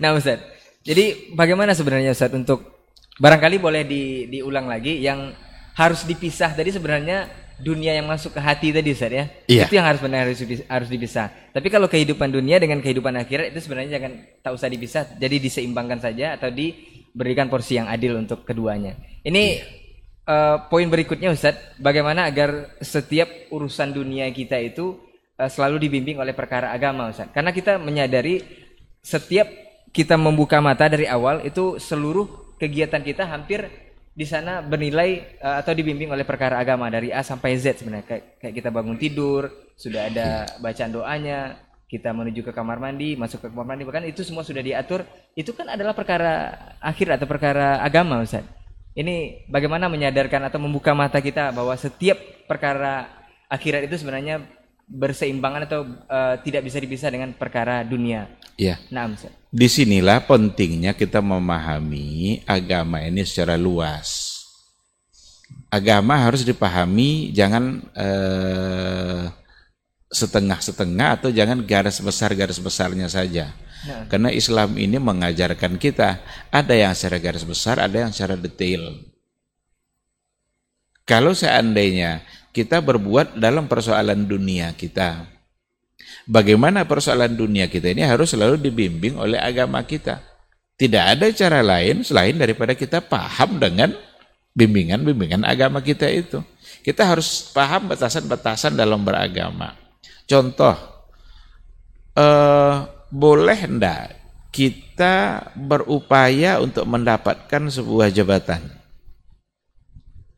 [0.00, 0.40] Nah Ustaz,
[0.82, 2.88] jadi bagaimana sebenarnya Ustaz untuk
[3.20, 5.36] barangkali boleh di, diulang lagi yang
[5.76, 7.28] harus dipisah tadi sebenarnya
[7.60, 9.24] dunia yang masuk ke hati tadi Ustaz ya.
[9.44, 9.64] Iya.
[9.68, 11.28] Itu yang harus benar harus dipis- harus dipisah.
[11.52, 16.00] Tapi kalau kehidupan dunia dengan kehidupan akhirat itu sebenarnya jangan tak usah dipisah, jadi diseimbangkan
[16.00, 18.96] saja atau diberikan porsi yang adil untuk keduanya.
[19.20, 19.60] Ini
[20.30, 24.96] eh, poin berikutnya Ustaz, bagaimana agar setiap urusan dunia kita itu
[25.34, 27.28] eh, selalu dibimbing oleh perkara agama Ustaz.
[27.34, 28.42] Karena kita menyadari
[29.02, 29.50] setiap
[29.90, 33.66] kita membuka mata dari awal itu seluruh kegiatan kita hampir
[34.10, 38.06] di sana bernilai eh, atau dibimbing oleh perkara agama dari A sampai Z sebenarnya.
[38.06, 41.56] Kayak, kayak kita bangun tidur sudah ada bacaan doanya
[41.90, 45.02] kita menuju ke kamar mandi masuk ke kamar mandi bahkan itu semua sudah diatur.
[45.34, 48.59] Itu kan adalah perkara akhir atau perkara agama Ustaz
[48.94, 52.18] ini bagaimana menyadarkan atau membuka mata kita bahwa setiap
[52.50, 53.06] perkara
[53.46, 54.42] akhirat itu sebenarnya
[54.90, 58.26] berseimbangan atau eh, tidak bisa dipisah dengan perkara dunia
[58.60, 58.76] Ya.
[58.92, 64.36] nah Ustaz Di sinilah pentingnya kita memahami agama ini secara luas.
[65.72, 69.32] Agama harus dipahami jangan eh,
[70.12, 73.50] setengah-setengah atau jangan garis besar-garis besarnya saja.
[73.80, 74.04] Nah.
[74.12, 76.20] Karena Islam ini mengajarkan kita
[76.52, 78.92] ada yang secara garis besar, ada yang secara detail.
[81.08, 85.24] Kalau seandainya kita berbuat dalam persoalan dunia kita,
[86.28, 90.20] bagaimana persoalan dunia kita ini harus selalu dibimbing oleh agama kita.
[90.76, 93.92] Tidak ada cara lain selain daripada kita paham dengan
[94.56, 96.40] bimbingan-bimbingan agama kita itu.
[96.80, 99.76] Kita harus paham batasan-batasan dalam beragama.
[100.24, 100.72] Contoh,
[102.16, 104.16] eh, boleh enggak
[104.50, 108.62] kita berupaya untuk mendapatkan sebuah jabatan?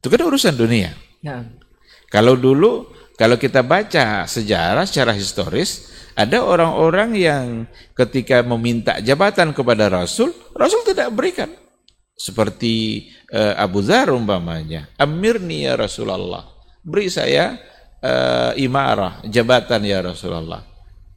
[0.02, 0.90] Itu kan urusan dunia.
[1.22, 1.46] nah
[2.10, 7.44] Kalau dulu, kalau kita baca sejarah secara historis, ada orang-orang yang
[7.96, 11.48] ketika meminta jabatan kepada Rasul, Rasul tidak berikan.
[12.12, 16.44] Seperti eh, Abu Dzar umpamanya, Amirni ya Rasulullah,
[16.84, 17.56] beri saya
[18.02, 20.71] eh, imarah, jabatan ya Rasulullah.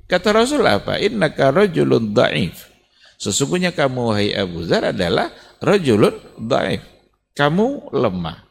[0.06, 1.02] Kata Rasul apa?
[1.02, 2.70] Innaka rajulun da'if.
[3.18, 6.86] Sesungguhnya kamu wahai Abu Dzar adalah rajulun da'if.
[7.34, 8.46] Kamu lemah.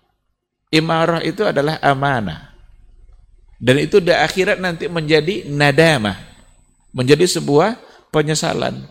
[0.74, 2.52] Imarah itu adalah amanah.
[3.54, 6.18] Dan itu di akhirat nanti menjadi nadamah.
[6.90, 7.78] Menjadi sebuah
[8.10, 8.82] penyesalan.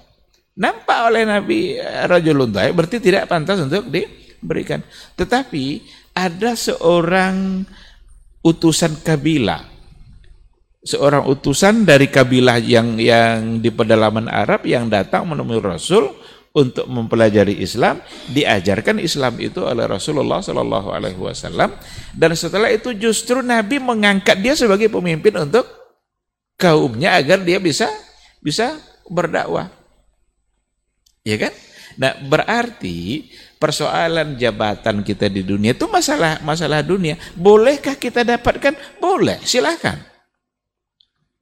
[0.54, 4.80] Nampak oleh Nabi eh, rajulun dhaif berarti tidak pantas untuk diberikan.
[5.18, 5.82] Tetapi
[6.14, 7.66] ada seorang
[8.46, 9.73] utusan kabilah.
[10.84, 16.12] Seorang utusan dari kabilah yang yang di pedalaman Arab yang datang menemui Rasul
[16.54, 21.74] untuk mempelajari Islam, diajarkan Islam itu oleh Rasulullah Shallallahu Alaihi Wasallam,
[22.14, 25.66] dan setelah itu justru Nabi mengangkat dia sebagai pemimpin untuk
[26.60, 27.90] kaumnya agar dia bisa
[28.38, 28.78] bisa
[29.10, 29.74] berdakwah,
[31.26, 31.54] ya kan?
[31.98, 37.18] Nah berarti persoalan jabatan kita di dunia itu masalah masalah dunia.
[37.34, 39.02] Bolehkah kita dapatkan?
[39.02, 40.13] Boleh, silakan.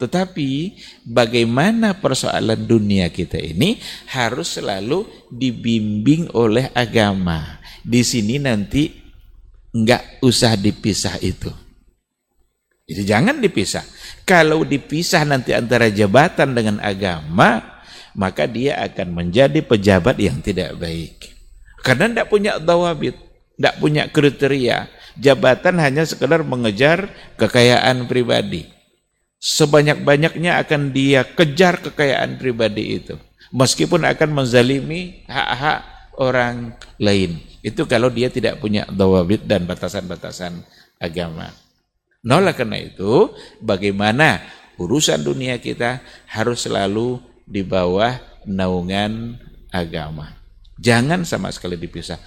[0.01, 3.77] Tetapi bagaimana persoalan dunia kita ini
[4.09, 7.61] harus selalu dibimbing oleh agama.
[7.85, 8.89] Di sini nanti
[9.69, 11.53] nggak usah dipisah itu.
[12.89, 13.85] Jadi jangan dipisah.
[14.25, 17.61] Kalau dipisah nanti antara jabatan dengan agama,
[18.17, 21.29] maka dia akan menjadi pejabat yang tidak baik.
[21.85, 23.21] Karena tidak punya dawabit,
[23.53, 24.89] tidak punya kriteria.
[25.13, 28.80] Jabatan hanya sekedar mengejar kekayaan pribadi
[29.41, 33.17] sebanyak-banyaknya akan dia kejar kekayaan pribadi itu.
[33.51, 35.83] Meskipun akan menzalimi hak-hak
[36.21, 37.41] orang lain.
[37.65, 40.61] Itu kalau dia tidak punya dawabit dan batasan-batasan
[41.01, 41.51] agama.
[42.21, 44.45] Nolak karena itu, bagaimana
[44.77, 45.99] urusan dunia kita
[46.29, 49.35] harus selalu di bawah naungan
[49.73, 50.37] agama.
[50.77, 52.21] Jangan sama sekali dipisah.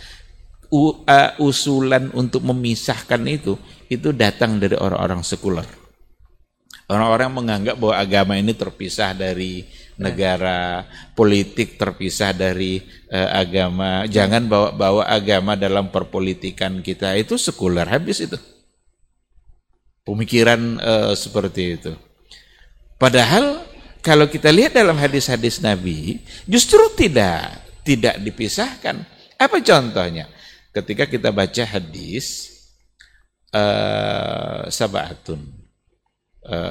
[0.75, 3.55] U, uh, usulan untuk memisahkan itu,
[3.87, 5.84] itu datang dari orang-orang sekuler.
[6.85, 9.65] Orang-orang menganggap bahwa agama ini terpisah dari
[9.97, 10.85] negara,
[11.17, 14.05] politik terpisah dari eh, agama.
[14.05, 17.17] Jangan bawa-bawa agama dalam perpolitikan kita.
[17.17, 18.37] Itu sekuler habis itu.
[20.05, 21.93] Pemikiran eh, seperti itu.
[23.01, 23.65] Padahal
[24.05, 29.01] kalau kita lihat dalam hadis-hadis Nabi, justru tidak tidak dipisahkan.
[29.41, 30.29] Apa contohnya?
[30.75, 32.51] ketika kita baca hadis
[33.55, 35.64] uh, sabatun uh,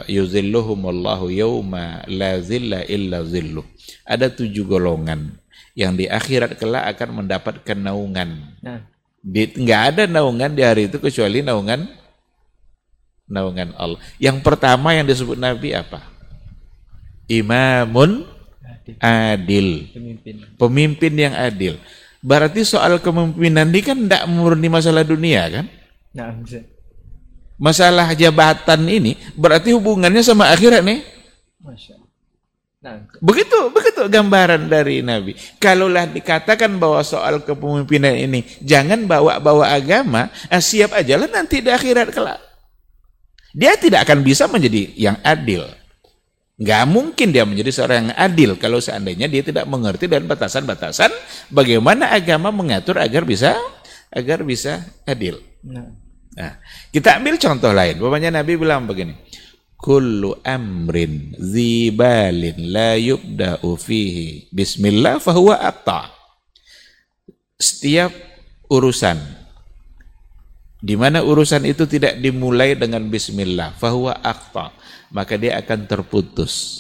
[0.06, 3.66] yuzilluhumullahu yawma la zilla illa zilluh.
[4.06, 5.38] Ada tujuh golongan
[5.74, 8.30] yang di akhirat kelak akan mendapatkan naungan.
[8.62, 8.86] Nah.
[9.24, 11.88] Di, nggak ada naungan di hari itu kecuali naungan
[13.26, 14.00] naungan Allah.
[14.20, 16.04] Yang pertama yang disebut Nabi apa?
[17.32, 18.28] Imamun
[19.00, 19.88] adil.
[19.96, 20.36] Pemimpin.
[20.60, 21.80] Pemimpin yang adil.
[22.24, 25.66] Berarti soal kepemimpinan ini kan tidak murni masalah dunia kan?
[26.16, 26.36] Nah,
[27.62, 31.00] Masalah jabatan ini berarti hubungannya sama akhirat nih.
[31.64, 32.04] Masya
[32.84, 35.40] Nah, begitu, begitu gambaran dari Nabi.
[35.56, 41.72] Kalaulah dikatakan bahwa soal kepemimpinan ini jangan bawa-bawa agama, eh, siap aja lah nanti di
[41.72, 42.44] akhirat kelak.
[43.56, 45.64] Dia tidak akan bisa menjadi yang adil.
[46.60, 51.10] Gak mungkin dia menjadi seorang yang adil kalau seandainya dia tidak mengerti dan batasan-batasan
[51.56, 53.56] bagaimana agama mengatur agar bisa
[54.12, 55.40] agar bisa adil.
[55.64, 56.60] Nah.
[56.94, 57.98] Kita ambil contoh lain.
[57.98, 59.18] Bapaknya Nabi bilang begini
[59.84, 66.08] kullu amrin zibalin la yubda'u fihi bismillah fahuwa atta
[67.60, 68.16] setiap
[68.72, 69.20] urusan
[70.80, 74.72] di mana urusan itu tidak dimulai dengan bismillah fahuwa atta
[75.12, 76.80] maka dia akan terputus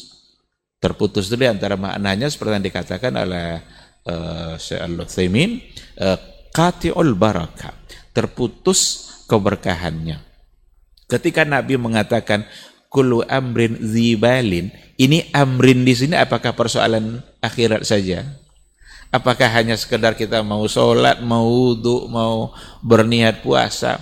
[0.79, 3.59] terputus itu di antara maknanya seperti yang dikatakan oleh
[4.07, 5.59] uh, Syekh Al-Utsaimin
[5.99, 6.19] uh,
[6.55, 7.75] qati'ul barakah
[8.15, 10.33] terputus keberkahannya
[11.13, 12.47] ketika Nabi mengatakan
[12.89, 14.73] kullu amrin zibalin.
[14.93, 18.25] Ini amrin di sini apakah persoalan akhirat saja?
[19.13, 24.01] Apakah hanya sekedar kita mau sholat, mau wudhu, mau berniat puasa?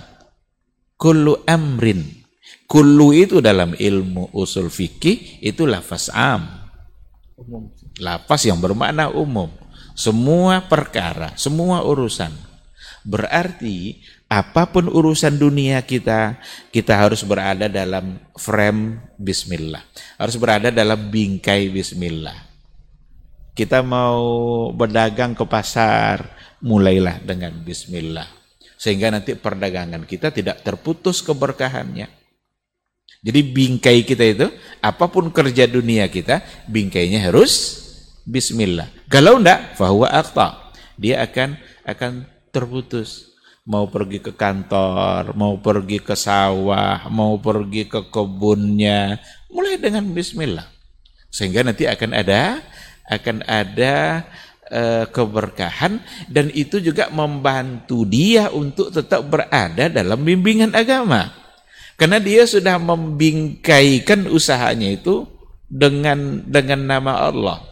[0.96, 2.00] Kullu amrin.
[2.64, 6.48] Kullu itu dalam ilmu usul fikih itu lafaz am.
[8.00, 9.52] Lafaz yang bermakna umum.
[9.92, 12.51] Semua perkara, semua urusan.
[13.02, 13.98] Berarti
[14.30, 16.38] apa pun urusan dunia kita,
[16.70, 19.82] kita harus berada dalam frame bismillah.
[20.16, 22.48] Harus berada dalam bingkai bismillah.
[23.52, 24.24] Kita mau
[24.72, 26.32] berdagang ke pasar,
[26.64, 28.24] mulailah dengan bismillah.
[28.78, 32.08] Sehingga nanti perdagangan kita tidak terputus keberkahannya.
[33.22, 34.46] Jadi bingkai kita itu,
[34.82, 37.82] apa pun kerja dunia kita, bingkainya harus
[38.26, 38.90] bismillah.
[39.06, 40.74] Kalau enggak, fahuwa akta.
[40.98, 41.54] Dia akan
[41.86, 49.78] akan terputus mau pergi ke kantor, mau pergi ke sawah, mau pergi ke kebunnya, mulai
[49.78, 50.66] dengan bismillah.
[51.32, 52.60] Sehingga nanti akan ada
[53.08, 54.26] akan ada
[54.70, 61.30] uh, keberkahan dan itu juga membantu dia untuk tetap berada dalam bimbingan agama.
[61.96, 65.22] Karena dia sudah membingkaikan usahanya itu
[65.70, 67.62] dengan dengan nama Allah.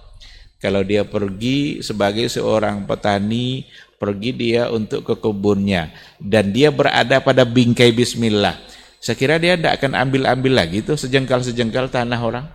[0.61, 3.65] Kalau dia pergi sebagai seorang petani
[4.01, 8.57] pergi dia untuk ke kebunnya dan dia berada pada bingkai bismillah.
[8.97, 12.47] Saya kira dia tidak akan ambil-ambil lagi tuh sejengkal-sejengkal tanah orang.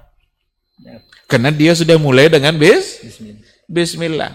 [1.29, 3.01] Karena dia sudah mulai dengan bis
[3.69, 4.34] bismillah.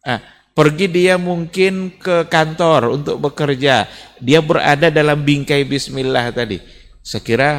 [0.00, 0.20] Ah,
[0.56, 3.84] pergi dia mungkin ke kantor untuk bekerja.
[4.20, 6.56] Dia berada dalam bingkai bismillah tadi.
[7.04, 7.50] Saya kira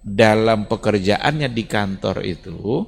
[0.00, 2.84] dalam pekerjaannya di kantor itu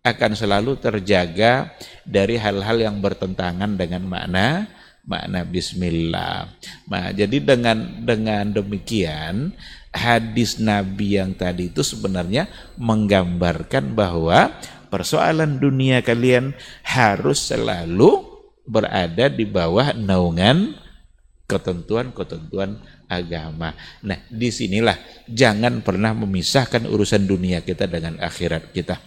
[0.00, 1.76] akan selalu terjaga
[2.08, 4.64] dari hal-hal yang bertentangan dengan makna
[5.04, 6.48] makna bismillah.
[6.88, 9.52] Nah, jadi dengan dengan demikian
[9.90, 14.54] hadis Nabi yang tadi itu sebenarnya menggambarkan bahwa
[14.88, 18.24] persoalan dunia kalian harus selalu
[18.64, 20.78] berada di bawah naungan
[21.50, 22.78] ketentuan-ketentuan
[23.10, 23.74] agama.
[24.06, 24.94] Nah, di sinilah
[25.26, 29.02] jangan pernah memisahkan urusan dunia kita dengan akhirat kita.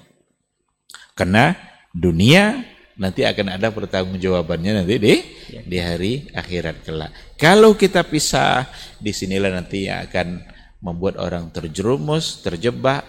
[1.14, 1.54] Karena
[1.94, 2.66] dunia
[2.98, 5.16] nanti akan ada pertanggungjawabannya nanti di
[5.50, 5.62] ya.
[5.66, 7.12] di hari akhirat kelak.
[7.38, 8.70] Kalau kita pisah,
[9.02, 10.42] di sinilah nanti yang akan
[10.84, 13.06] membuat orang terjerumus, terjebak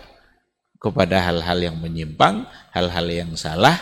[0.80, 3.76] kepada hal-hal yang menyimpang, hal-hal yang salah,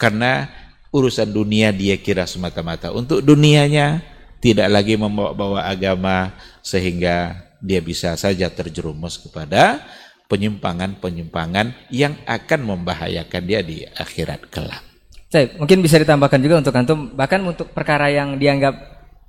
[0.00, 0.48] karena
[0.92, 4.00] urusan dunia dia kira semata-mata untuk dunianya,
[4.40, 9.84] tidak lagi membawa-bawa agama sehingga dia bisa saja terjerumus kepada
[10.26, 14.82] penyimpangan-penyimpangan yang akan membahayakan dia di akhirat kelak.
[15.30, 18.74] Saya mungkin bisa ditambahkan juga untuk antum bahkan untuk perkara yang dianggap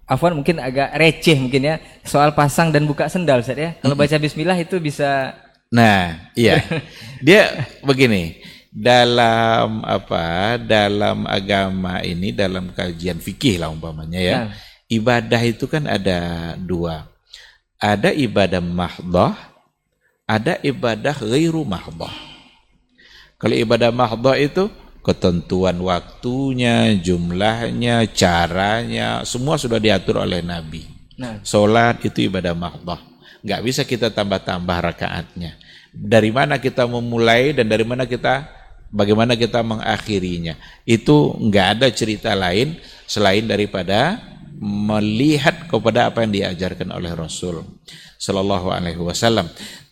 [0.08, 3.76] afwan mungkin agak receh mungkin ya soal pasang dan buka sendal Ustaz ya.
[3.82, 5.34] Kalau baca bismillah itu bisa
[5.68, 6.64] Nah, iya.
[7.26, 8.40] Dia begini,
[8.72, 10.56] dalam apa?
[10.62, 14.38] Dalam agama ini dalam kajian fikih lah umpamanya ya.
[14.48, 14.56] Nah.
[14.88, 17.12] Ibadah itu kan ada dua.
[17.78, 19.36] Ada ibadah mahdoh
[20.28, 22.12] ada ibadah ghairu mahdah.
[23.40, 24.68] Kalau ibadah mahdah itu
[25.00, 30.84] ketentuan waktunya, jumlahnya, caranya, semua sudah diatur oleh Nabi.
[31.16, 31.40] Nah.
[31.42, 33.00] Sholat itu ibadah mahdoh.
[33.40, 35.56] Nggak bisa kita tambah-tambah rakaatnya.
[35.96, 38.52] Dari mana kita memulai dan dari mana kita,
[38.92, 40.60] bagaimana kita mengakhirinya.
[40.84, 42.76] Itu nggak ada cerita lain
[43.08, 44.20] selain daripada
[44.60, 47.62] melihat kepada apa yang diajarkan oleh Rasul
[48.18, 49.48] Sallallahu Alaihi Wasallam.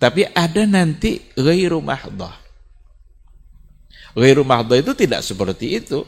[0.06, 2.46] Tapi ada nanti ghairu mahdoh
[4.16, 6.06] Ghairu mahdoh itu tidak seperti itu.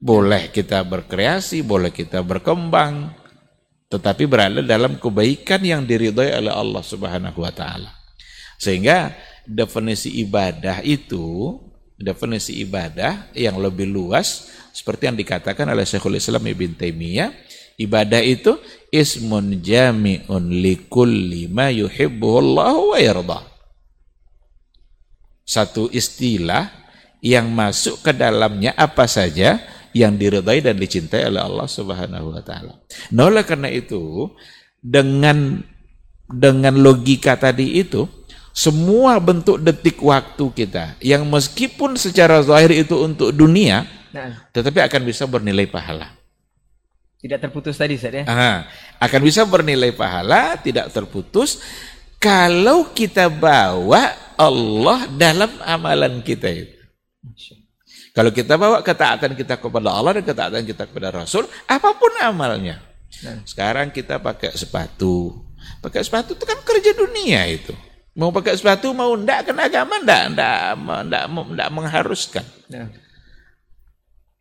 [0.00, 3.12] Boleh kita berkreasi, boleh kita berkembang,
[3.92, 7.92] tetapi berada dalam kebaikan yang diridhoi oleh Allah Subhanahu wa taala.
[8.56, 9.12] Sehingga
[9.44, 11.58] definisi ibadah itu,
[12.00, 17.28] definisi ibadah yang lebih luas seperti yang dikatakan oleh Syekhul Islam Ibn Taimiyah,
[17.80, 18.60] ibadah itu
[18.92, 23.40] ismun jami'un likulli ma yuhibbuhullahu wa yarda.
[25.48, 26.68] Satu istilah
[27.24, 29.58] yang masuk ke dalamnya apa saja
[29.90, 32.78] yang diridhai dan dicintai oleh Allah Subhanahu wa taala.
[33.10, 34.30] Nah, oleh karena itu
[34.78, 35.58] dengan
[36.30, 38.06] dengan logika tadi itu
[38.54, 44.46] semua bentuk detik waktu kita yang meskipun secara zahir itu untuk dunia nah.
[44.54, 46.19] tetapi akan bisa bernilai pahala.
[47.20, 48.24] Tidak terputus tadi Ustaz ya?
[48.24, 48.64] Aha,
[48.96, 51.60] akan bisa bernilai pahala, tidak terputus
[52.16, 56.80] kalau kita bawa Allah dalam amalan kita itu.
[58.10, 62.82] Kalau kita bawa ketaatan kita kepada Allah dan ketaatan kita kepada Rasul, apa pun amalnya.
[63.24, 63.40] Nah.
[63.48, 65.44] Sekarang kita pakai sepatu.
[65.80, 67.72] Pakai sepatu itu kan kerja dunia itu.
[68.18, 70.60] Mau pakai sepatu mau ndak kena agama ndak ndak
[71.08, 72.44] ndak, ndak mengharuskan.
[72.68, 72.88] Nah.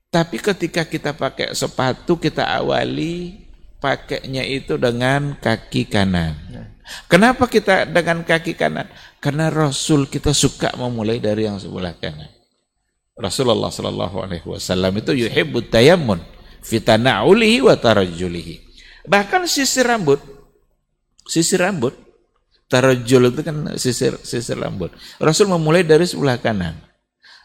[0.10, 3.46] Tapi ketika kita pakai sepatu kita awali
[3.78, 6.34] pakainya itu dengan kaki kanan.
[6.50, 6.68] Nah.
[7.06, 8.90] Kenapa kita dengan kaki kanan?
[9.22, 12.30] Karena Rasul kita suka memulai dari yang sebelah kanan.
[13.14, 16.24] Rasulullah Shallallahu Alaihi Wasallam itu yuhibbut tayammun
[16.66, 18.66] fitanaulihi wa tarajjulihi.
[19.06, 20.18] Bahkan sisir rambut,
[21.30, 21.94] sisir rambut,
[22.66, 24.90] tarajjul itu kan sisir sisir rambut.
[25.22, 26.89] Rasul memulai dari sebelah kanan.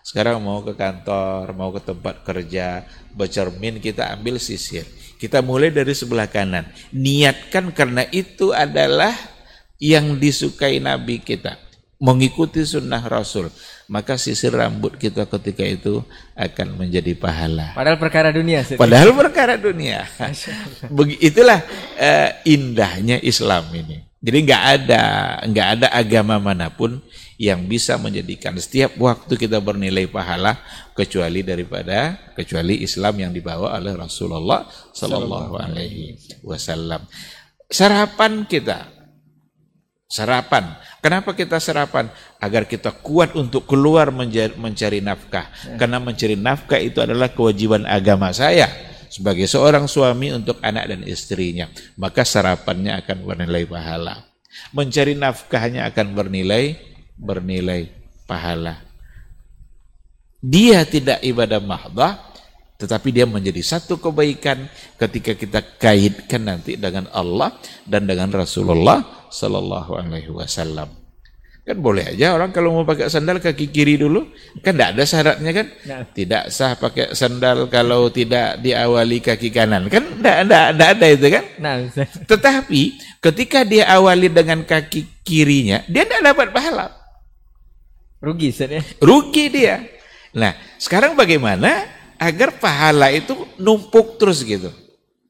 [0.04, 2.84] Sekarang mau ke kantor, mau ke tempat kerja,
[3.16, 4.84] bercermin kita ambil sisir.
[5.16, 6.68] Kita mulai dari sebelah kanan.
[6.92, 9.16] Niatkan karena itu adalah
[9.80, 11.56] yang disukai Nabi kita
[12.04, 13.48] mengikuti sunnah Rasul,
[13.88, 16.04] maka sisir rambut kita ketika itu
[16.36, 17.72] akan menjadi pahala.
[17.72, 18.60] Padahal perkara dunia.
[18.60, 18.76] Sih.
[18.76, 20.04] Padahal perkara dunia.
[21.32, 21.64] Itulah
[21.96, 24.04] uh, indahnya Islam ini.
[24.24, 25.02] Jadi nggak ada
[25.48, 27.00] nggak ada agama mana pun
[27.40, 30.58] yang bisa menjadikan setiap waktu kita bernilai pahala
[30.94, 36.14] kecuali daripada kecuali Islam yang dibawa oleh Rasulullah Sallallahu Alaihi
[36.46, 37.06] Wasallam.
[37.66, 38.94] Sarapan kita
[40.14, 40.78] Sarapan.
[41.02, 42.06] Kenapa kita sarapan?
[42.38, 45.50] Agar kita kuat untuk keluar mencari nafkah.
[45.50, 45.74] Ya.
[45.74, 48.70] Karena mencari nafkah itu adalah kewajiban agama saya
[49.10, 51.66] sebagai seorang suami untuk anak dan istrinya.
[51.98, 54.22] Maka sarapannya akan bernilai pahala.
[54.70, 57.90] Mencari nafkahnya akan bernilai bernilai
[58.26, 58.82] pahala.
[60.44, 62.20] Dia tidak ibadah mahdah,
[62.76, 64.68] tetapi dia menjadi satu kebaikan
[65.00, 67.56] ketika kita kaitkan nanti dengan Allah
[67.88, 71.04] dan dengan Rasulullah Sallallahu Alaihi Wasallam.
[71.64, 74.28] Kan boleh aja orang kalau mau pakai sandal kaki kiri dulu,
[74.60, 75.66] kan tidak ada syaratnya kan?
[75.88, 76.04] Nah.
[76.12, 81.44] Tidak sah pakai sandal kalau tidak diawali kaki kanan, kan tidak ada, ada itu kan?
[81.56, 81.88] Nah,
[82.28, 87.03] Tetapi ketika dia awali dengan kaki kirinya, dia tidak dapat pahala.
[88.24, 88.82] Rugi ya?
[89.04, 89.76] Rugi dia.
[90.32, 91.84] Nah, sekarang bagaimana
[92.16, 94.72] agar pahala itu numpuk terus gitu?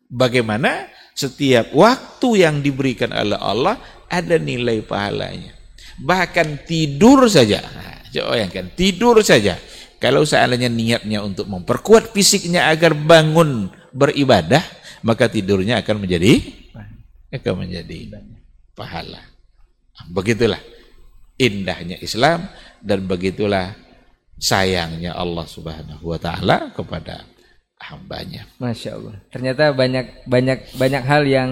[0.06, 5.54] Bagaimana setiap waktu yang diberikan oleh Allah ada nilai pahalanya.
[5.98, 7.62] Bahkan tidur saja.
[8.14, 9.58] Coba bayangkan, tidur saja.
[9.98, 14.62] Kalau seandainya niatnya untuk memperkuat fisiknya agar bangun beribadah,
[15.02, 16.42] maka tidurnya akan menjadi
[17.34, 18.22] akan menjadi
[18.78, 19.22] pahala.
[20.10, 20.60] Begitulah
[21.38, 22.46] indahnya Islam
[22.84, 23.72] dan begitulah
[24.36, 27.24] sayangnya Allah Subhanahu wa taala kepada
[27.80, 28.44] hambanya.
[28.60, 29.14] Masya Allah.
[29.32, 31.50] Ternyata banyak banyak banyak hal yang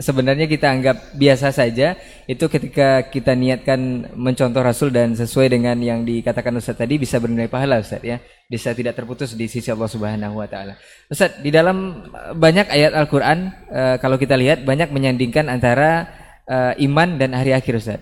[0.00, 6.02] sebenarnya kita anggap biasa saja itu ketika kita niatkan mencontoh Rasul dan sesuai dengan yang
[6.08, 8.18] dikatakan Ustaz tadi bisa bernilai pahala Ustaz ya
[8.48, 10.80] bisa tidak terputus di sisi Allah Subhanahu wa taala.
[11.06, 16.08] Ustaz di dalam banyak ayat Al-Qur'an uh, kalau kita lihat banyak menyandingkan antara
[16.48, 18.00] uh, iman dan hari akhir Ustaz.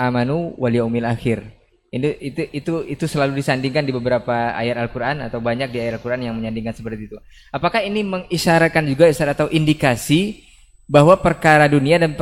[0.00, 1.61] Amanu wal yaumil akhir.
[1.92, 6.24] Itu, itu itu itu selalu disandingkan di beberapa ayat Al-Qur'an atau banyak di ayat Al-Qur'an
[6.24, 7.20] yang menyandingkan seperti itu.
[7.52, 10.40] Apakah ini mengisyaratkan juga isyarat atau indikasi
[10.88, 12.16] bahwa perkara dunia dan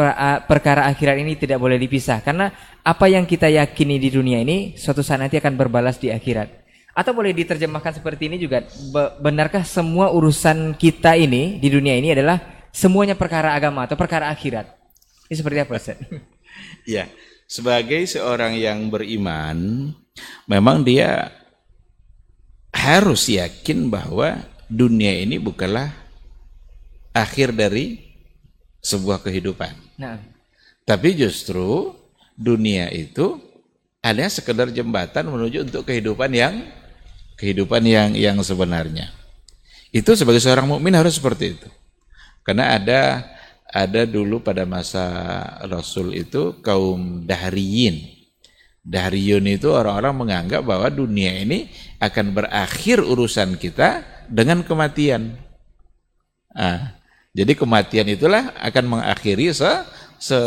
[0.51, 2.51] perkara akhirat ini tidak boleh dipisah karena
[2.83, 6.51] apa yang kita yakini di dunia ini suatu saat nanti akan berbalas di akhirat.
[6.91, 8.67] Atau boleh diterjemahkan seperti ini juga,
[9.23, 14.67] benarkah semua urusan kita ini di dunia ini adalah semuanya perkara agama atau perkara akhirat?
[15.31, 16.03] Ini seperti apa, Ustaz?
[16.91, 17.07] ya,
[17.51, 19.91] sebagai seorang yang beriman,
[20.47, 21.35] memang dia
[22.71, 24.39] harus yakin bahwa
[24.71, 25.91] dunia ini bukanlah
[27.11, 27.99] akhir dari
[28.79, 29.75] sebuah kehidupan.
[29.99, 30.23] Nah.
[30.87, 31.91] Tapi justru
[32.39, 33.43] dunia itu
[34.01, 36.55] hanya sekedar jembatan menuju untuk kehidupan yang
[37.35, 39.11] kehidupan yang yang sebenarnya.
[39.91, 41.69] Itu sebagai seorang mukmin harus seperti itu.
[42.47, 43.27] Karena ada
[43.71, 45.07] ada dulu pada masa
[45.67, 48.19] Rasul itu kaum Dahriyin.
[48.81, 51.69] Dahriyun itu orang-orang menganggap bahwa dunia ini
[52.01, 55.37] akan berakhir urusan kita dengan kematian.
[56.51, 56.97] Nah,
[57.31, 59.69] jadi kematian itulah akan mengakhiri se,
[60.17, 60.41] se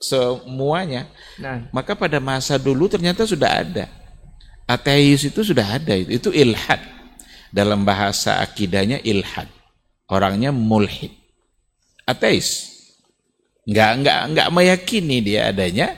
[0.00, 1.06] semuanya.
[1.36, 3.86] Nah, maka pada masa dulu ternyata sudah ada
[4.68, 6.78] ateis itu sudah ada itu, itu ilhad.
[7.48, 9.48] Dalam bahasa akidahnya ilhad.
[10.12, 11.16] Orangnya mulhid.
[12.08, 12.64] Ateis.
[13.68, 15.92] Enggak enggak enggak meyakini dia adanya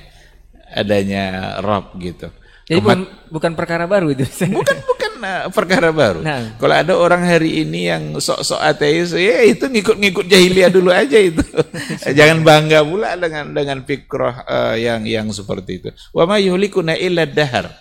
[0.75, 2.27] adanya Rob gitu.
[2.71, 3.01] Jadi bukan,
[3.35, 4.23] bukan perkara baru itu.
[4.55, 6.23] Bukan bukan uh, perkara baru.
[6.23, 6.55] Nah.
[6.55, 11.43] Kalau ada orang hari ini yang sok-sok ateis, ya itu ngikut-ngikut jahiliyah dulu aja itu.
[12.19, 15.91] Jangan bangga pula dengan dengan fikroh uh, yang yang seperti itu.
[16.15, 17.75] Wa ma yuhlikuna illa dahar.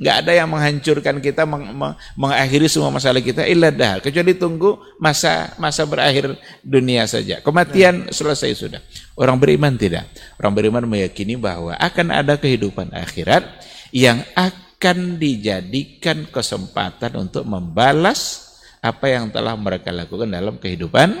[0.00, 4.00] Nggak ada yang menghancurkan kita, meng, meng, mengakhiri semua masalah kita illa dahar.
[4.00, 6.32] Kecuali tunggu masa masa berakhir
[6.64, 7.44] dunia saja.
[7.44, 8.12] Kematian nah.
[8.12, 8.80] selesai sudah.
[9.14, 10.08] Orang beriman tidak.
[10.40, 13.44] Orang beriman meyakini bahwa akan ada kehidupan akhirat
[13.92, 18.48] yang akan dijadikan kesempatan untuk membalas
[18.80, 21.14] apa yang telah mereka lakukan dalam kehidupan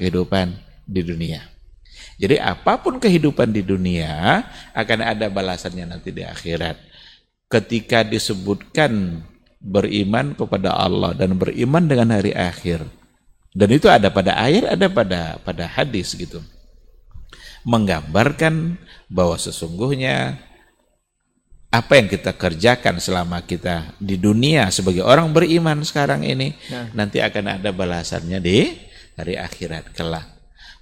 [0.00, 0.56] kehidupan
[0.88, 1.44] di dunia.
[2.14, 6.93] Jadi apa pun kehidupan di dunia akan ada balasannya nanti di akhirat
[7.48, 9.22] ketika disebutkan
[9.64, 12.84] beriman kepada Allah dan beriman dengan hari akhir.
[13.54, 16.42] Dan itu ada pada ayat, ada pada pada hadis gitu.
[17.64, 18.76] Menggambarkan
[19.08, 20.36] bahwa sesungguhnya
[21.74, 26.86] apa yang kita kerjakan selama kita di dunia sebagai orang beriman sekarang ini nah.
[26.94, 28.74] nanti akan ada balasannya di
[29.18, 30.34] hari akhirat kelak.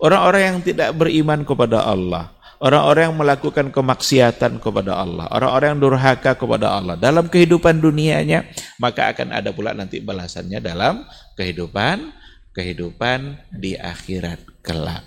[0.02, 6.38] Orang-orang yang tidak beriman kepada Allah, orang-orang yang melakukan kemaksiatan kepada Allah, orang-orang yang durhaka
[6.38, 8.46] kepada Allah dalam kehidupan dunianya,
[8.78, 11.02] maka akan ada pula nanti balasannya dalam
[11.34, 12.14] kehidupan
[12.54, 15.02] kehidupan di akhirat kelak.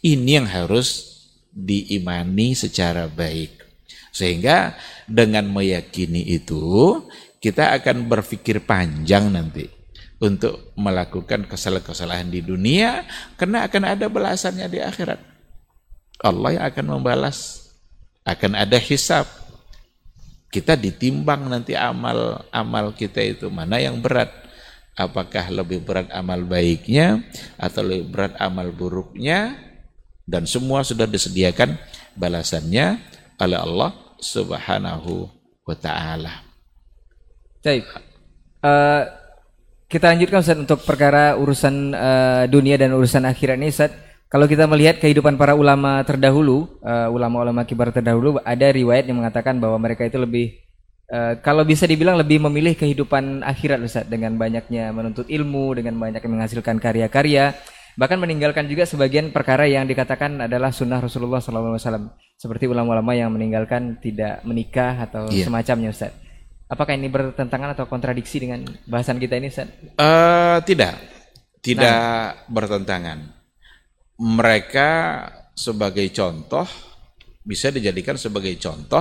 [0.00, 1.18] Ini yang harus
[1.50, 3.58] diimani secara baik.
[4.12, 4.76] Sehingga
[5.08, 7.00] dengan meyakini itu,
[7.40, 9.64] kita akan berpikir panjang nanti
[10.20, 13.08] untuk melakukan kesalahan-kesalahan di dunia
[13.40, 15.29] karena akan ada balasannya di akhirat.
[16.20, 17.68] Allah yang akan membalas.
[18.24, 19.26] Akan ada hisap.
[20.50, 24.28] Kita ditimbang nanti amal amal kita itu mana yang berat.
[24.98, 27.24] Apakah lebih berat amal baiknya
[27.56, 29.56] atau lebih berat amal buruknya
[30.30, 31.74] dan semua sudah disediakan
[32.14, 33.02] balasannya
[33.40, 33.90] oleh Allah
[34.20, 35.26] Subhanahu
[35.64, 36.44] wa taala.
[37.64, 37.88] Baik.
[38.60, 39.02] Uh,
[39.90, 43.90] kita lanjutkan Ustaz untuk perkara urusan uh, dunia dan urusan akhirat ini Ustaz.
[44.30, 49.58] Kalau kita melihat kehidupan para ulama terdahulu, uh, ulama-ulama kibar terdahulu, ada riwayat yang mengatakan
[49.58, 50.54] bahwa mereka itu lebih,
[51.10, 56.22] uh, kalau bisa dibilang lebih memilih kehidupan akhirat Ustaz, dengan banyaknya menuntut ilmu, dengan banyak
[56.22, 57.58] menghasilkan karya-karya,
[57.98, 63.98] bahkan meninggalkan juga sebagian perkara yang dikatakan adalah sunnah Rasulullah SAW, seperti ulama-ulama yang meninggalkan
[63.98, 65.42] tidak menikah atau yeah.
[65.42, 66.14] semacamnya Ustaz.
[66.70, 69.74] Apakah ini bertentangan atau kontradiksi dengan bahasan kita ini Ustaz?
[69.98, 71.02] Uh, tidak,
[71.66, 72.46] tidak nah.
[72.46, 73.39] bertentangan
[74.20, 75.24] mereka
[75.56, 76.68] sebagai contoh
[77.40, 79.00] bisa dijadikan sebagai contoh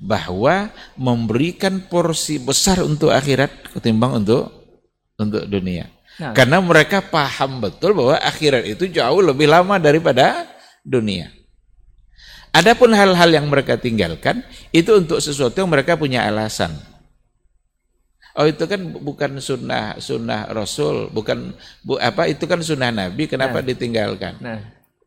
[0.00, 0.68] bahwa
[1.00, 4.52] memberikan porsi besar untuk akhirat ketimbang untuk
[5.16, 5.88] untuk dunia.
[6.20, 6.36] Nah.
[6.36, 10.44] Karena mereka paham betul bahwa akhirat itu jauh lebih lama daripada
[10.84, 11.32] dunia.
[12.50, 14.42] Adapun hal-hal yang mereka tinggalkan
[14.74, 16.89] itu untuk sesuatu yang mereka punya alasan.
[18.38, 21.50] Oh itu kan bukan sunnah sunnah Rasul, bukan
[21.82, 23.66] bu, apa itu kan sunnah Nabi, kenapa nah.
[23.66, 24.34] ditinggalkan?
[24.38, 24.60] Nah.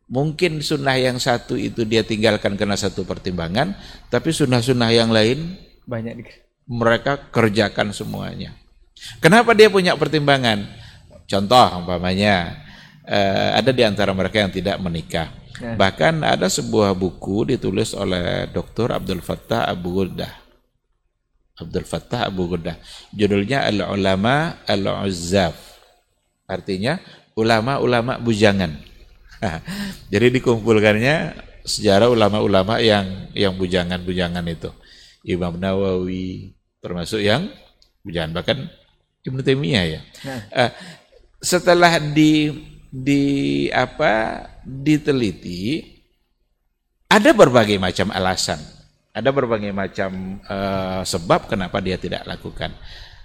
[0.04, 3.72] Mungkin sunnah yang satu itu dia tinggalkan karena satu pertimbangan,
[4.12, 5.56] tapi sunnah-sunnah yang lain
[5.88, 6.20] banyak
[6.68, 8.52] mereka kerjakan semuanya.
[9.24, 10.68] Kenapa dia punya pertimbangan?
[11.24, 12.60] Contoh umpamanya
[13.08, 15.32] eh, ada di antara mereka yang tidak menikah.
[15.64, 15.80] Nah.
[15.80, 18.92] Bahkan ada sebuah buku ditulis oleh Dr.
[18.92, 20.43] Abdul Fattah Abu Guddah
[21.54, 22.78] Abdul Fattah Abu Ghuddah.
[23.14, 25.54] Judulnya Al-Ulama Al-Uzzaf.
[26.50, 26.98] Artinya
[27.38, 28.74] ulama-ulama bujangan.
[30.12, 31.16] Jadi dikumpulkannya
[31.64, 34.70] sejarah ulama-ulama yang yang bujangan-bujangan itu.
[35.24, 36.52] Imam Nawawi
[36.84, 37.48] termasuk yang
[38.04, 38.58] Jangan bahkan
[39.24, 40.00] Ibnu Taimiyah ya.
[40.28, 40.40] Nah.
[40.52, 40.70] Eh,
[41.40, 42.52] setelah di
[42.92, 43.22] di
[43.72, 45.80] apa diteliti
[47.08, 48.60] ada berbagai macam alasan,
[49.14, 52.74] ada berbagai macam eh, sebab kenapa dia tidak lakukan.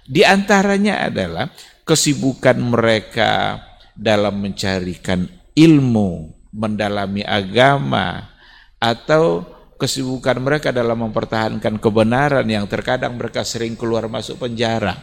[0.06, 1.50] Di antaranya adalah
[1.82, 3.58] kesibukan mereka
[3.94, 8.30] dalam mencarikan ilmu, mendalami agama,
[8.78, 9.44] atau
[9.76, 14.94] kesibukan mereka dalam mempertahankan kebenaran yang terkadang mereka sering keluar masuk penjara.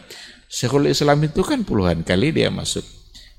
[0.48, 2.82] Syekhul Islam itu kan puluhan kali dia masuk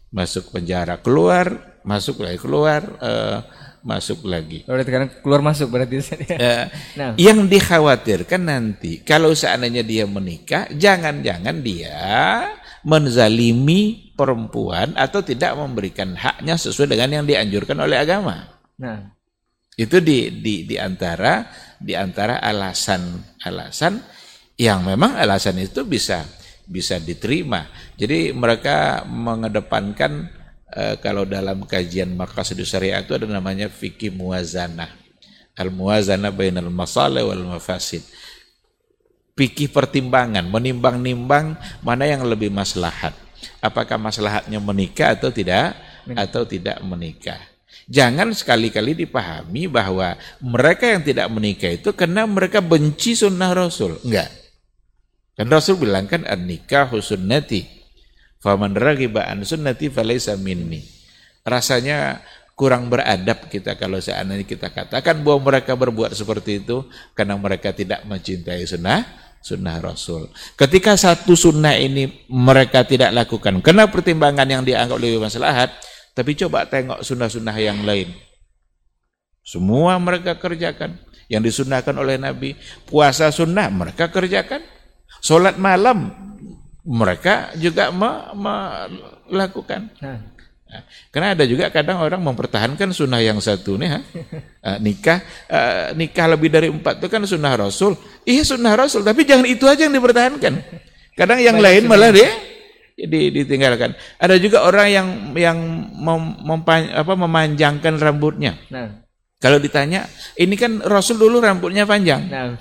[0.10, 3.46] masuk penjara, keluar, masuk lagi, keluar, uh,
[3.84, 4.68] masuk lagi.
[4.68, 6.66] Kalau sekarang keluar masuk berarti uh,
[7.00, 7.14] nah.
[7.16, 12.00] Yang dikhawatirkan nanti kalau seandainya dia menikah, jangan-jangan dia
[12.84, 18.48] menzalimi perempuan atau tidak memberikan haknya sesuai dengan yang dianjurkan oleh agama.
[18.80, 19.16] Nah,
[19.76, 21.48] itu di di di antara
[21.80, 23.94] di antara alasan-alasan
[24.60, 26.24] yang memang alasan itu bisa
[26.68, 27.66] bisa diterima.
[27.96, 30.39] Jadi mereka mengedepankan
[30.74, 34.90] e, kalau dalam kajian maqasid syariah itu ada namanya fikih muwazanah.
[35.58, 38.06] Al muwazanah bainal masalih wal mafasid.
[39.36, 43.16] Fikih pertimbangan, menimbang-nimbang mana yang lebih maslahat.
[43.64, 45.80] Apakah maslahatnya menikah atau tidak
[46.12, 47.40] atau tidak menikah.
[47.90, 53.98] Jangan sekali-kali dipahami bahwa mereka yang tidak menikah itu karena mereka benci sunnah Rasul.
[54.06, 54.30] Enggak.
[55.34, 57.79] Dan Rasul bilang kan an-nikah sunnati.
[58.40, 60.80] Faman raghiba an sunnati falaysa minni.
[61.44, 62.24] Rasanya
[62.56, 68.04] kurang beradab kita kalau seandainya kita katakan bahwa mereka berbuat seperti itu karena mereka tidak
[68.04, 69.08] mencintai sunnah
[69.40, 70.28] sunnah Rasul.
[70.60, 75.72] Ketika satu sunnah ini mereka tidak lakukan karena pertimbangan yang dianggap lebih maslahat,
[76.12, 78.12] tapi coba tengok sunnah-sunnah yang lain.
[79.40, 81.00] Semua mereka kerjakan.
[81.30, 82.60] Yang disunahkan oleh Nabi.
[82.90, 84.62] Puasa sunnah mereka kerjakan.
[85.24, 86.12] Sholat malam
[86.90, 87.94] mereka juga
[89.30, 89.94] melakukan.
[90.02, 90.20] Nah.
[91.10, 94.00] Karena ada juga kadang orang mempertahankan sunnah yang satu nih, ha?
[94.62, 95.18] Uh, nikah
[95.50, 97.98] uh, nikah lebih dari empat itu kan sunnah Rasul.
[98.22, 100.54] Iya sunnah Rasul, tapi jangan itu aja yang dipertahankan.
[101.18, 102.30] Kadang yang Baik, lain malah dia
[102.94, 103.98] di, ditinggalkan.
[104.22, 105.58] Ada juga orang yang yang
[105.90, 108.54] mem, mempan, apa, memanjangkan rambutnya.
[108.70, 109.10] Nah.
[109.40, 110.04] Kalau ditanya,
[110.36, 112.30] ini kan Rasul dulu rambutnya panjang.
[112.30, 112.60] Nah.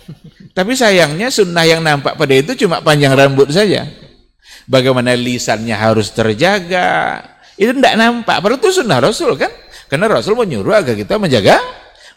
[0.56, 3.84] Tapi sayangnya sunnah yang nampak pada itu cuma panjang rambut saja.
[4.68, 7.24] Bagaimana lisannya harus terjaga.
[7.56, 8.38] Itu tidak nampak.
[8.44, 9.48] Padahal itu sunnah Rasul kan.
[9.88, 11.56] Karena Rasul menyuruh agar kita menjaga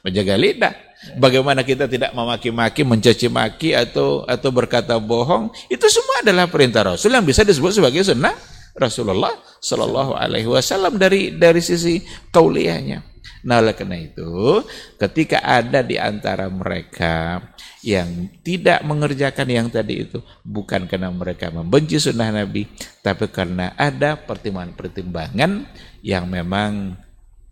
[0.03, 0.75] menjaga lidah.
[1.17, 7.17] Bagaimana kita tidak memaki-maki, mencaci maki atau atau berkata bohong, itu semua adalah perintah Rasul
[7.17, 8.37] yang bisa disebut sebagai sunnah
[8.77, 13.10] Rasulullah Shallallahu Alaihi Wasallam dari dari sisi kauliahnya.
[13.41, 14.61] Nah, oleh karena itu,
[15.01, 17.41] ketika ada di antara mereka
[17.81, 22.69] yang tidak mengerjakan yang tadi itu, bukan karena mereka membenci sunnah Nabi,
[23.01, 25.65] tapi karena ada pertimbangan-pertimbangan
[26.05, 26.97] yang memang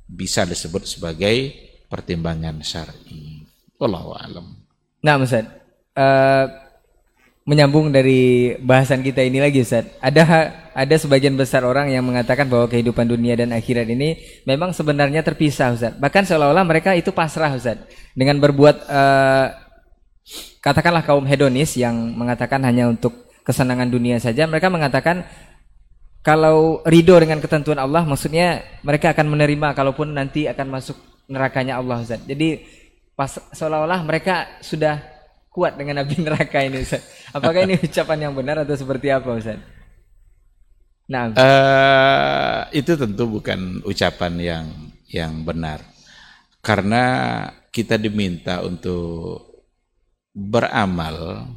[0.06, 1.54] bisa disebut sebagai
[1.90, 3.46] pertimbangan syar'i.
[3.82, 4.58] Wallahu alam.
[5.02, 5.46] Nah, Ustaz.
[5.98, 6.70] Uh,
[7.50, 9.90] menyambung dari bahasan kita ini lagi Ustaz.
[9.98, 14.16] Ada ada sebagian besar orang yang mengatakan bahwa kehidupan dunia dan akhirat ini
[14.48, 15.94] memang sebenarnya terpisah Ustaz.
[16.00, 17.84] Bahkan seolah-olah mereka itu pasrah Ustaz
[18.16, 19.48] dengan berbuat uh,
[20.64, 25.28] katakanlah kaum hedonis yang mengatakan hanya untuk kesenangan dunia saja, mereka mengatakan
[26.24, 30.96] kalau ridho dengan ketentuan Allah maksudnya mereka akan menerima kalaupun nanti akan masuk
[31.28, 32.24] nerakanya Allah Ustaz.
[32.24, 32.64] Jadi
[33.20, 35.04] pas seolah-olah mereka sudah
[35.52, 37.04] kuat dengan api neraka ini Ustaz.
[37.36, 39.79] Apakah ini ucapan yang benar atau seperti apa Ustaz?
[41.10, 44.66] Nah, uh, itu tentu bukan ucapan yang
[45.10, 45.82] yang benar.
[46.62, 47.04] Karena
[47.74, 49.66] kita diminta untuk
[50.30, 51.50] beramal,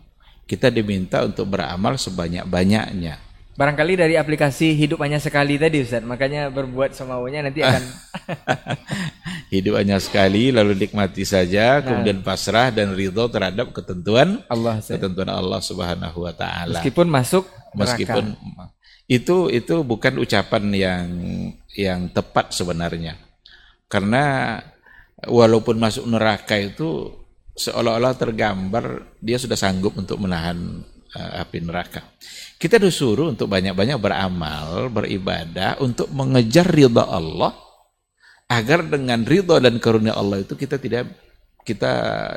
[0.48, 3.20] kita diminta untuk beramal sebanyak-banyaknya.
[3.53, 7.84] Barangkali dari aplikasi hidup hanya sekali tadi Ustaz, makanya berbuat semaunya nanti akan
[9.55, 11.84] hidup hanya sekali lalu nikmati saja, nah.
[11.84, 14.96] kemudian pasrah dan ridho terhadap ketentuan Allah Ustaz.
[14.96, 16.80] ketentuan Allah Subhanahu wa taala.
[16.80, 17.44] Meskipun masuk
[17.76, 18.32] meskipun
[19.12, 21.08] itu itu bukan ucapan yang
[21.76, 23.20] yang tepat sebenarnya.
[23.88, 24.56] Karena
[25.28, 27.12] walaupun masuk neraka itu
[27.52, 30.80] seolah-olah tergambar dia sudah sanggup untuk menahan
[31.12, 32.00] uh, api neraka.
[32.56, 37.52] Kita disuruh untuk banyak-banyak beramal, beribadah untuk mengejar ridha Allah
[38.48, 41.12] agar dengan ridha dan karunia Allah itu kita tidak
[41.62, 41.92] kita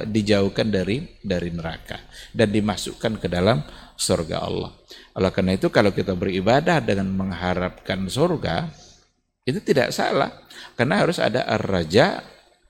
[0.06, 1.98] dijauhkan dari dari neraka
[2.36, 3.64] dan dimasukkan ke dalam
[3.96, 4.76] surga Allah.
[5.16, 8.68] Oleh karena itu kalau kita beribadah dengan mengharapkan surga
[9.48, 10.44] itu tidak salah
[10.76, 12.20] karena harus ada ar-raja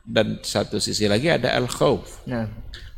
[0.06, 2.22] dan satu sisi lagi ada al-khauf.
[2.30, 2.46] Nah.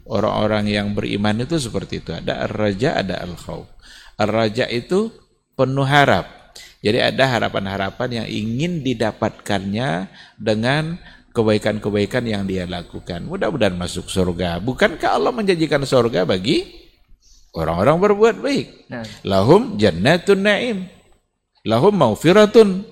[0.08, 3.68] Orang-orang yang beriman itu seperti itu, ada ar-raja, ada al-khauf.
[4.16, 5.12] Ar-raja itu
[5.52, 6.56] penuh harap.
[6.80, 10.08] Jadi ada harapan-harapan yang ingin didapatkannya
[10.40, 10.96] dengan
[11.36, 13.28] kebaikan-kebaikan yang dia lakukan.
[13.28, 14.64] Mudah-mudahan masuk surga.
[14.64, 16.87] Bukankah Allah menjanjikan surga bagi
[17.58, 18.68] orang-orang berbuat baik?
[18.94, 19.04] Nah.
[19.26, 20.78] Lahum jannatun na'im.
[21.66, 22.86] Lahum maufiratun.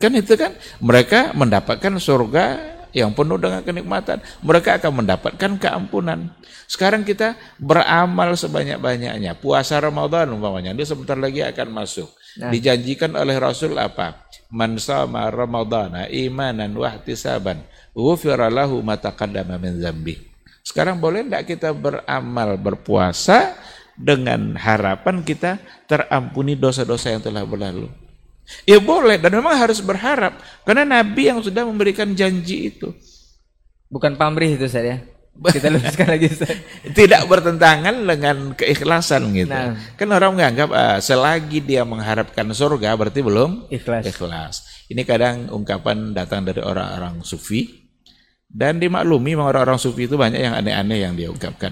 [0.00, 2.44] Kan itu kan mereka mendapatkan surga
[2.90, 6.34] yang penuh dengan kenikmatan, mereka akan mendapatkan keampunan.
[6.66, 9.38] Sekarang kita beramal sebanyak-banyaknya.
[9.38, 12.10] Puasa Ramadan umpamanya, dia sebentar lagi akan masuk.
[12.38, 12.50] Nah.
[12.50, 14.26] Dijanjikan oleh Rasul apa?
[14.50, 17.62] Man sama Ramadana imanan wa ihtisaban,
[17.94, 20.29] ghufira lahu ma taqaddama min dzambi.
[20.60, 23.56] Sekarang boleh tidak kita beramal berpuasa
[23.96, 27.88] dengan harapan kita terampuni dosa-dosa yang telah berlalu?
[28.66, 32.90] Ya boleh dan memang harus berharap karena Nabi yang sudah memberikan janji itu.
[33.90, 35.02] Bukan pamrih itu saya.
[35.40, 36.58] Kita luruskan lagi Ustaz.
[36.84, 39.50] Tidak bertentangan dengan keikhlasan gitu.
[39.50, 39.78] Nah.
[39.94, 44.04] Kan orang menganggap uh, selagi dia mengharapkan surga berarti belum ikhlas.
[44.04, 44.54] ikhlas.
[44.90, 47.79] Ini kadang ungkapan datang dari orang-orang sufi
[48.50, 51.70] dan dimaklumi orang-orang sufi itu banyak yang aneh-aneh yang dia ungkapkan.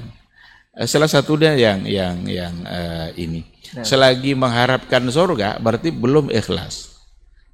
[0.73, 3.85] Uh, salah satunya yang yang yang uh, ini Nah.
[3.85, 6.97] Selagi mengharapkan surga berarti belum ikhlas.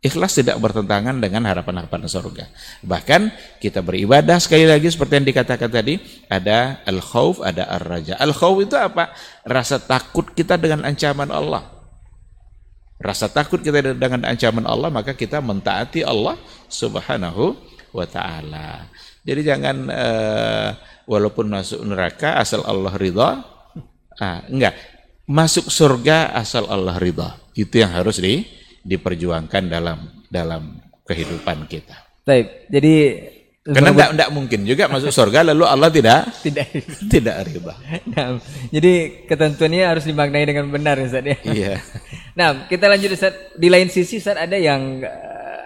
[0.04, 2.44] Ikhlas tidak bertentangan dengan harapan-harapan surga.
[2.84, 5.96] Bahkan kita beribadah sekali lagi seperti yang dikatakan tadi,
[6.28, 8.12] ada al-khauf, ada ar-raja.
[8.20, 9.16] Al-khauf itu apa?
[9.48, 11.72] Rasa takut kita dengan ancaman Allah.
[13.00, 16.36] Rasa takut kita dengan ancaman Allah, maka kita mentaati Allah
[16.68, 17.56] Subhanahu
[17.96, 18.84] wa taala.
[19.24, 20.70] Jadi jangan uh,
[21.08, 23.40] walaupun masuk neraka asal Allah ridha.
[24.20, 24.76] Ah, enggak,
[25.24, 27.40] masuk surga asal Allah ridha.
[27.56, 28.44] Itu yang harus di,
[28.84, 29.98] diperjuangkan dalam
[30.28, 30.76] dalam
[31.08, 31.96] kehidupan kita.
[32.24, 32.94] Baik, jadi
[33.64, 36.68] karena tidak tidak mungkin juga masuk surga lalu Allah tidak tidak
[37.08, 37.74] tidak ridha.
[38.12, 38.36] Nah,
[38.68, 41.36] jadi ketentuannya harus dimaknai dengan benar Ustaz ya.
[41.42, 41.74] Iya.
[42.34, 43.54] Nah, kita lanjut Ustaz.
[43.54, 45.06] Di lain sisi Ustaz ada yang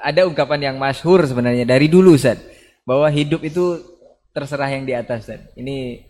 [0.05, 2.48] ada ungkapan yang masyhur sebenarnya dari dulu Ustaz
[2.89, 3.85] bahwa hidup itu
[4.33, 5.45] terserah yang di atas Ustaz.
[5.53, 6.09] Ini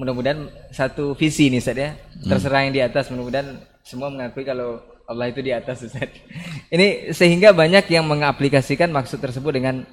[0.00, 1.92] mudah-mudahan satu visi nih Ustaz ya.
[1.92, 2.32] Hmm.
[2.32, 6.08] Terserah yang di atas mudah-mudahan semua mengakui kalau Allah itu di atas Ustaz.
[6.74, 9.84] Ini sehingga banyak yang mengaplikasikan maksud tersebut dengan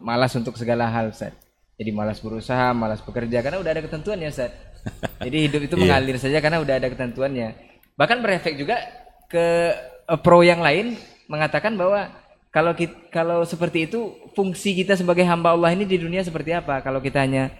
[0.00, 1.36] malas untuk segala hal Ustaz.
[1.76, 4.56] Jadi malas berusaha, malas bekerja karena udah ada ketentuannya Ustaz.
[5.28, 5.82] Jadi hidup itu iya.
[5.84, 7.52] mengalir saja karena udah ada ketentuannya.
[8.00, 8.80] Bahkan berefek juga
[9.28, 9.76] ke
[10.08, 10.96] eh, pro yang lain
[11.28, 12.08] mengatakan bahwa
[12.56, 16.80] kalau kita, kalau seperti itu fungsi kita sebagai hamba Allah ini di dunia seperti apa?
[16.80, 17.52] Kalau kita hanya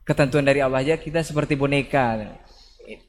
[0.00, 2.32] ketentuan dari Allah aja kita seperti boneka.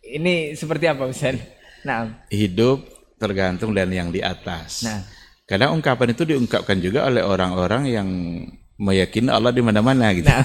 [0.04, 1.40] Ini seperti apa Ustaz?
[1.88, 2.84] Nah, hidup
[3.16, 4.84] tergantung dan yang di atas.
[4.84, 5.08] Nah,
[5.48, 8.10] kadang ungkapan itu diungkapkan juga oleh orang-orang yang
[8.76, 10.28] meyakini Allah di mana-mana gitu.
[10.28, 10.44] Nah.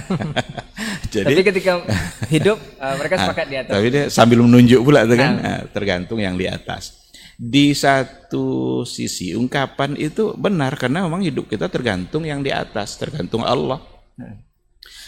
[1.11, 1.83] Jadi, tapi ketika
[2.31, 3.73] hidup uh, mereka sepakat di atas.
[3.75, 5.61] Tapi dia sambil menunjuk pula itu kan, nah.
[5.75, 7.00] tergantung yang di atas.
[7.41, 13.41] Di satu sisi ungkapan itu benar karena memang hidup kita tergantung yang di atas, tergantung
[13.41, 13.81] Allah.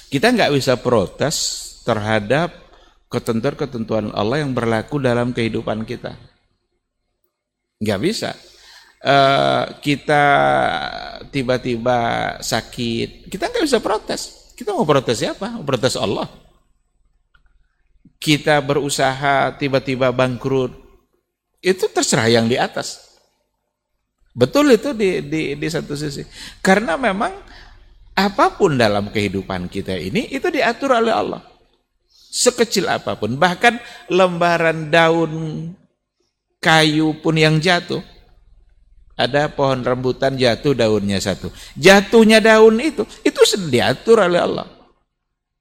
[0.08, 1.36] Kita nggak bisa protes
[1.84, 2.56] terhadap
[3.12, 6.16] ketentuan-ketentuan Allah yang berlaku dalam kehidupan kita.
[7.84, 8.32] Nggak bisa.
[9.04, 10.24] Uh, kita
[11.28, 11.98] tiba-tiba
[12.40, 14.52] sakit, kita nggak bisa protes.
[14.56, 15.60] Kita mau protes siapa?
[15.60, 16.32] Mau protes Allah.
[18.16, 20.81] Kita berusaha tiba-tiba bangkrut,
[21.62, 23.14] itu terserah yang di atas.
[24.34, 26.26] Betul itu di, di, di satu sisi.
[26.58, 27.30] Karena memang
[28.12, 31.42] apa pun dalam kehidupan kita ini itu diatur oleh Allah.
[32.32, 33.76] Sekecil apa pun, bahkan
[34.08, 35.32] lembaran daun
[36.58, 38.00] kayu pun yang jatuh.
[39.12, 41.52] Ada pohon rambutan jatuh daunnya satu.
[41.76, 44.66] Jatuhnya daun itu, itu sudah diatur oleh Allah.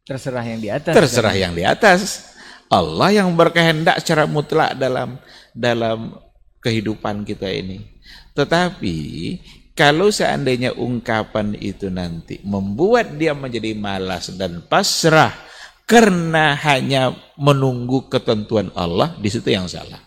[0.08, 0.96] Terserah yang di atas.
[0.96, 1.44] Terserah kan?
[1.44, 2.31] yang di atas.
[2.72, 5.20] Allah yang berkehendak secara mutlak dalam
[5.52, 6.16] dalam
[6.64, 7.84] kehidupan kita ini.
[8.32, 8.98] Tetapi
[9.76, 15.36] kalau seandainya ungkapan itu nanti membuat dia menjadi malas dan pasrah
[15.84, 20.00] karena hanya menunggu ketentuan Allah, di situ yang salah.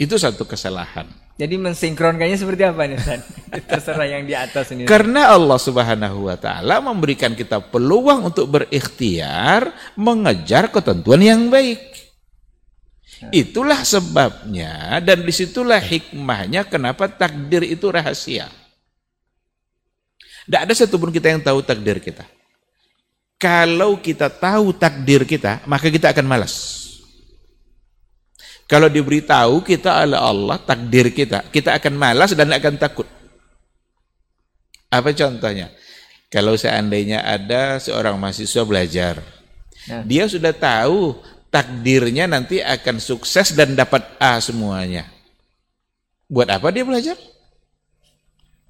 [0.00, 1.21] Itu satu kesalahan.
[1.40, 3.24] Jadi mensinkronkannya seperti apa nih Ustaz?
[3.70, 4.84] Terserah yang di atas ini.
[4.84, 11.80] Karena Allah Subhanahu wa taala memberikan kita peluang untuk berikhtiar mengejar ketentuan yang baik.
[13.30, 18.50] Itulah sebabnya dan di situlah hikmahnya kenapa takdir itu rahasia.
[20.42, 22.26] Tidak ada satupun kita yang tahu takdir kita.
[23.38, 26.81] Kalau kita tahu takdir kita, maka kita akan malas.
[28.72, 33.04] Kalau diberitahu kita oleh Allah takdir kita, kita akan malas dan akan takut.
[34.88, 35.68] Apa contohnya?
[36.32, 39.20] Kalau seandainya ada seorang mahasiswa belajar,
[39.84, 40.00] ya.
[40.08, 41.20] dia sudah tahu
[41.52, 45.04] takdirnya nanti akan sukses dan dapat A semuanya.
[46.24, 47.20] Buat apa dia belajar?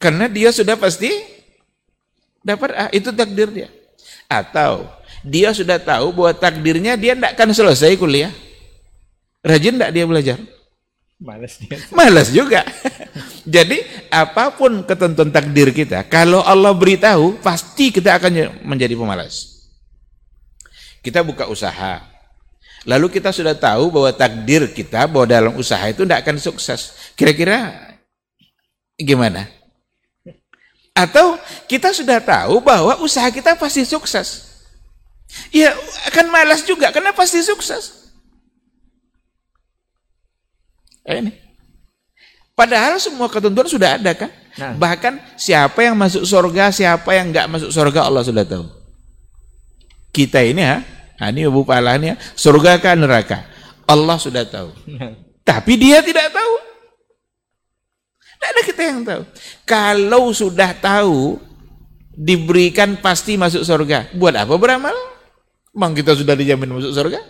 [0.02, 1.14] Karena dia sudah pasti
[2.42, 3.70] dapat A, itu takdir dia.
[4.26, 4.90] Atau
[5.22, 8.34] dia sudah tahu bahwa takdirnya dia tidak akan selesai kuliah.
[9.42, 10.38] Rajin tidak dia belajar?
[11.22, 11.78] Malas dia.
[11.90, 12.62] Malas juga.
[13.46, 19.66] Jadi apa pun ketentuan takdir kita, kalau Allah beritahu, pasti kita akan menjadi pemalas.
[21.02, 22.06] Kita buka usaha,
[22.86, 26.94] lalu kita sudah tahu bahwa takdir kita bahwa dalam usaha itu tidak akan sukses.
[27.18, 27.74] Kira-kira
[28.94, 29.50] gimana?
[30.94, 34.54] Atau kita sudah tahu bahwa usaha kita pasti sukses.
[35.50, 35.74] Ya
[36.12, 38.01] akan malas juga karena pasti sukses.
[41.02, 41.32] Eh, ini.
[42.52, 44.30] Padahal semua ketentuan sudah ada kan?
[44.60, 44.76] Nah.
[44.76, 48.68] Bahkan siapa yang masuk surga, siapa yang nggak masuk surga Allah sudah tahu.
[50.12, 50.84] Kita ini ha,
[51.32, 53.48] ini Ibu Palanya, surga kan neraka.
[53.88, 54.70] Allah sudah tahu.
[54.86, 55.16] Nah.
[55.42, 56.54] Tapi dia tidak tahu.
[58.38, 59.22] Tidak ada kita yang tahu.
[59.66, 61.40] Kalau sudah tahu,
[62.12, 64.12] diberikan pasti masuk surga.
[64.14, 64.94] Buat apa beramal?
[65.72, 67.20] Memang kita sudah dijamin masuk surga?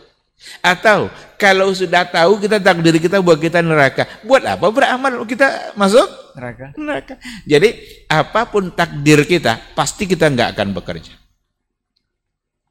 [0.62, 6.06] Atau kalau sudah tahu kita takdir kita buat kita neraka, buat apa beramal kita masuk
[6.38, 6.66] neraka?
[6.78, 7.14] Neraka.
[7.42, 7.68] Jadi
[8.06, 11.14] apa pun takdir kita pasti kita nggak akan bekerja.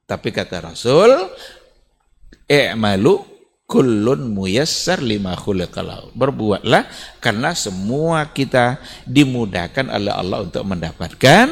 [0.08, 1.12] Tapi kata Rasul,
[2.48, 3.24] "I'malu
[3.68, 6.88] kullun muyassar lima khuliqalau." Berbuatlah
[7.24, 11.48] karena semua kita dimudahkan oleh Allah untuk mendapatkan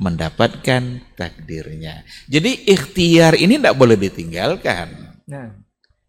[0.00, 2.08] mendapatkan takdirnya.
[2.24, 5.09] Jadi ikhtiar ini tidak boleh ditinggalkan.
[5.30, 5.54] Nah.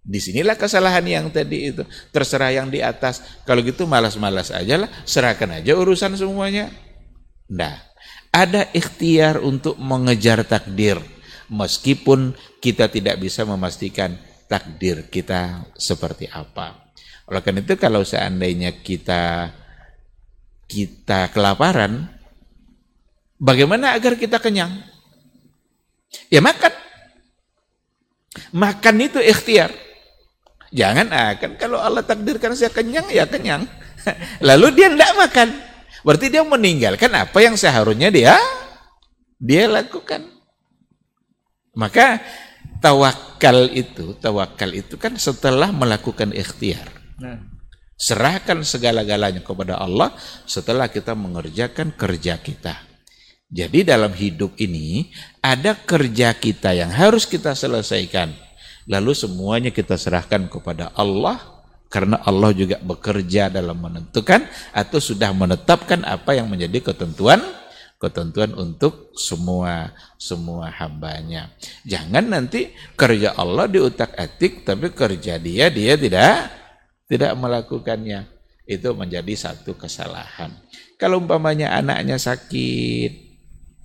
[0.02, 1.86] Di sinilah kesalahan yang tadi itu.
[2.10, 3.22] Terserah yang di atas.
[3.46, 4.90] Kalau gitu malas-malas aja lah.
[5.06, 6.74] Serahkan aja urusan semuanya.
[7.46, 7.78] Nah,
[8.34, 10.98] ada ikhtiar untuk mengejar takdir.
[11.54, 14.18] Meskipun kita tidak bisa memastikan
[14.50, 16.82] takdir kita seperti apa.
[17.30, 19.54] Oleh karena itu kalau seandainya kita
[20.66, 22.08] kita kelaparan,
[23.38, 24.82] bagaimana agar kita kenyang?
[26.32, 26.81] Ya makan.
[28.52, 29.72] Makan itu ikhtiar.
[30.72, 33.68] Jangan akan kalau Allah takdirkan saya kenyang ya kenyang.
[34.48, 35.50] Lalu dia tidak makan.
[36.02, 38.36] Berarti dia meninggalkan apa yang seharusnya dia
[39.36, 40.28] dia lakukan.
[41.76, 42.20] Maka
[42.84, 46.88] tawakal itu, tawakal itu kan setelah melakukan ikhtiar.
[47.20, 47.40] Nah.
[48.02, 50.18] Serahkan segala-galanya kepada Allah
[50.50, 52.91] setelah kita mengerjakan kerja kita.
[53.52, 55.12] Jadi dalam hidup ini
[55.44, 58.32] ada kerja kita yang harus kita selesaikan.
[58.88, 61.38] Lalu semuanya kita serahkan kepada Allah
[61.92, 67.44] karena Allah juga bekerja dalam menentukan atau sudah menetapkan apa yang menjadi ketentuan
[68.02, 71.54] ketentuan untuk semua semua hambanya.
[71.86, 76.50] Jangan nanti kerja Allah diutak-atik tapi kerja dia dia tidak
[77.06, 78.26] tidak melakukannya.
[78.64, 80.56] Itu menjadi satu kesalahan.
[80.96, 83.31] Kalau umpamanya anaknya sakit,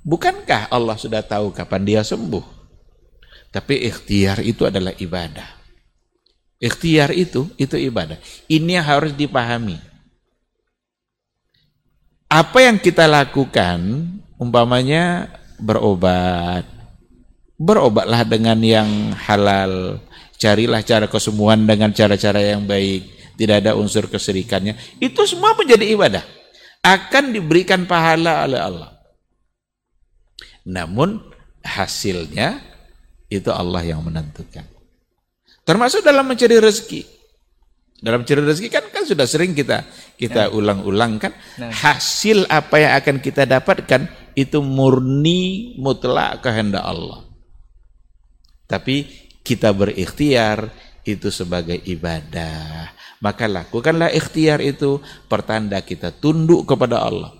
[0.06, 2.46] Bukankah Allah sudah tahu kapan dia sembuh?
[3.50, 5.58] Tapi ikhtiar itu adalah ibadah.
[6.62, 8.14] Ikhtiar itu, itu ibadah.
[8.46, 9.82] Ini yang harus dipahami.
[12.30, 13.82] Apa yang kita lakukan,
[14.38, 15.26] umpamanya
[15.58, 16.62] berobat.
[17.58, 19.98] Berobatlah dengan yang halal.
[20.38, 23.34] Carilah cara kesembuhan dengan cara-cara yang baik.
[23.34, 24.78] Tidak ada unsur keserikannya.
[25.02, 26.24] Itu semua menjadi ibadah.
[26.78, 28.95] Akan diberikan pahala oleh Allah.
[30.66, 31.22] Namun
[31.62, 32.58] hasilnya
[33.30, 34.66] itu Allah yang menentukan.
[35.66, 37.02] Termasuk dalam mencari rezeki.
[37.96, 39.88] Dalam mencari rezeki kan kan sudah sering kita
[40.20, 40.52] kita nah.
[40.52, 41.72] ulang-ulang kan nah.
[41.72, 44.04] hasil apa yang akan kita dapatkan
[44.36, 47.24] itu murni mutlak kehendak Allah.
[48.68, 49.06] Tapi
[49.40, 50.68] kita berikhtiar
[51.06, 52.92] itu sebagai ibadah.
[53.22, 55.00] Maka lakukanlah ikhtiar itu
[55.30, 57.32] pertanda kita tunduk kepada Allah.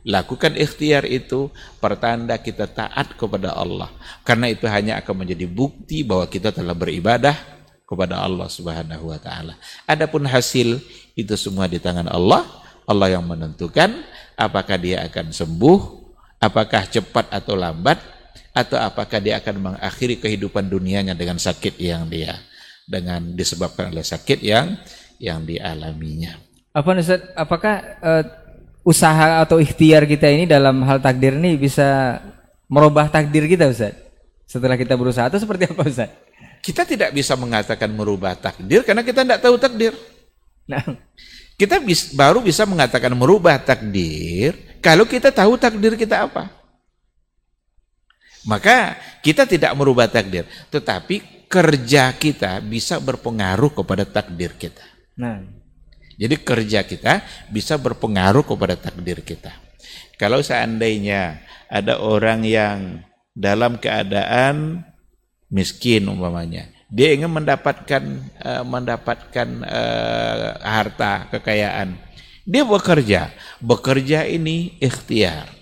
[0.00, 3.92] Lakukan ikhtiar itu pertanda kita taat kepada Allah.
[4.24, 7.36] Karena itu hanya akan menjadi bukti bahwa kita telah beribadah
[7.84, 9.58] kepada Allah Subhanahu wa taala.
[9.84, 10.80] Adapun hasil
[11.18, 12.46] itu semua di tangan Allah.
[12.88, 14.02] Allah yang menentukan
[14.34, 15.78] apakah dia akan sembuh,
[16.42, 18.00] apakah cepat atau lambat
[18.50, 22.34] atau apakah dia akan mengakhiri kehidupan dunianya dengan sakit yang dia
[22.90, 24.74] dengan disebabkan oleh sakit yang
[25.22, 26.34] yang dialaminya.
[26.70, 28.24] Apa Ustaz, apakah uh,
[28.86, 32.20] usaha atau ikhtiar kita ini dalam hal takdir ini bisa
[32.70, 33.96] merubah takdir kita Ustaz?
[34.48, 36.10] Setelah kita berusaha atau seperti apa Ustaz?
[36.60, 39.92] Kita tidak bisa mengatakan merubah takdir karena kita tidak tahu takdir.
[40.68, 40.84] Nah,
[41.56, 46.48] kita bis, baru bisa mengatakan merubah takdir kalau kita tahu takdir kita apa.
[48.48, 54.80] Maka kita tidak merubah takdir, tetapi kerja kita bisa berpengaruh kepada takdir kita.
[55.20, 55.44] Nah,
[56.20, 59.56] Jadi kerja kita bisa berpengaruh kepada takdir kita.
[60.20, 61.40] Kalau seandainya
[61.72, 63.00] ada orang yang
[63.32, 64.84] dalam keadaan
[65.48, 68.04] miskin umpamanya, dia ingin mendapatkan
[68.36, 71.96] eh, mendapatkan eh, harta kekayaan,
[72.44, 73.32] dia bekerja.
[73.64, 75.56] Bekerja ini ikhtiar.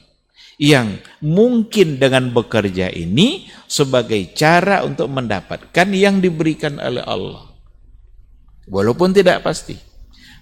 [0.59, 7.47] Yang mungkin dengan bekerja ini sebagai cara untuk mendapatkan yang diberikan oleh Allah.
[8.67, 9.88] Walaupun tidak pasti.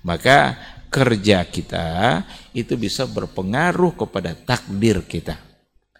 [0.07, 0.54] Maka
[0.86, 2.22] kerja kita
[2.54, 5.34] itu bisa berpengaruh kepada takdir kita.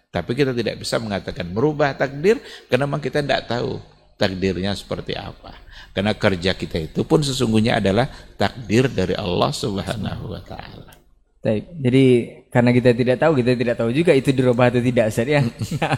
[0.07, 2.39] Tapi kita tidak bisa mengatakan merubah takdir
[2.71, 3.83] karena memang kita tidak tahu
[4.15, 5.59] takdirnya seperti apa.
[5.91, 8.07] Karena kerja kita itu pun sesungguhnya adalah
[8.39, 10.97] takdir dari Allah Subhanahu wa taala.
[11.43, 11.63] Baik.
[11.77, 12.05] Jadi
[12.49, 15.41] karena kita tidak tahu, kita tidak tahu juga itu dirubah atau tidak Ustaz ya.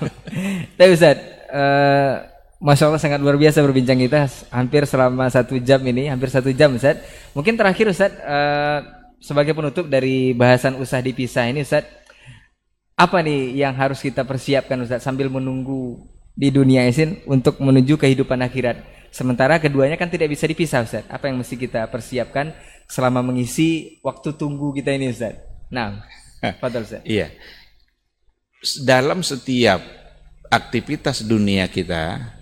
[0.78, 2.14] Tapi Ustaz, eh,
[2.60, 6.76] Masya Allah sangat luar biasa berbincang kita hampir selama satu jam ini, hampir satu jam
[6.76, 7.00] Ustaz.
[7.32, 8.80] Mungkin terakhir Ustaz, eh,
[9.24, 11.88] sebagai penutup dari bahasan usah dipisah ini Ustaz,
[13.00, 16.04] apa nih yang harus kita persiapkan Ustaz sambil menunggu
[16.36, 18.84] di dunia isin untuk menuju kehidupan akhirat.
[19.08, 21.08] Sementara keduanya kan tidak bisa dipisah Ustaz.
[21.08, 22.52] Apa yang mesti kita persiapkan
[22.92, 25.40] selama mengisi waktu tunggu kita ini Ustaz?
[25.72, 26.04] Nah,
[26.60, 27.08] Fadal Ustaz.
[27.08, 27.32] Iya.
[28.84, 29.80] Dalam setiap
[30.52, 32.36] aktivitas dunia kita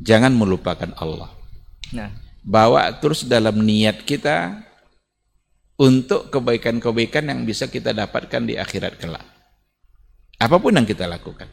[0.00, 1.30] jangan melupakan Allah.
[1.94, 2.10] Nah,
[2.44, 4.60] Bawa terus dalam niat kita
[5.80, 9.24] untuk kebaikan-kebaikan yang bisa kita dapatkan di akhirat kelak.
[10.36, 11.48] Apa pun yang kita lakukan.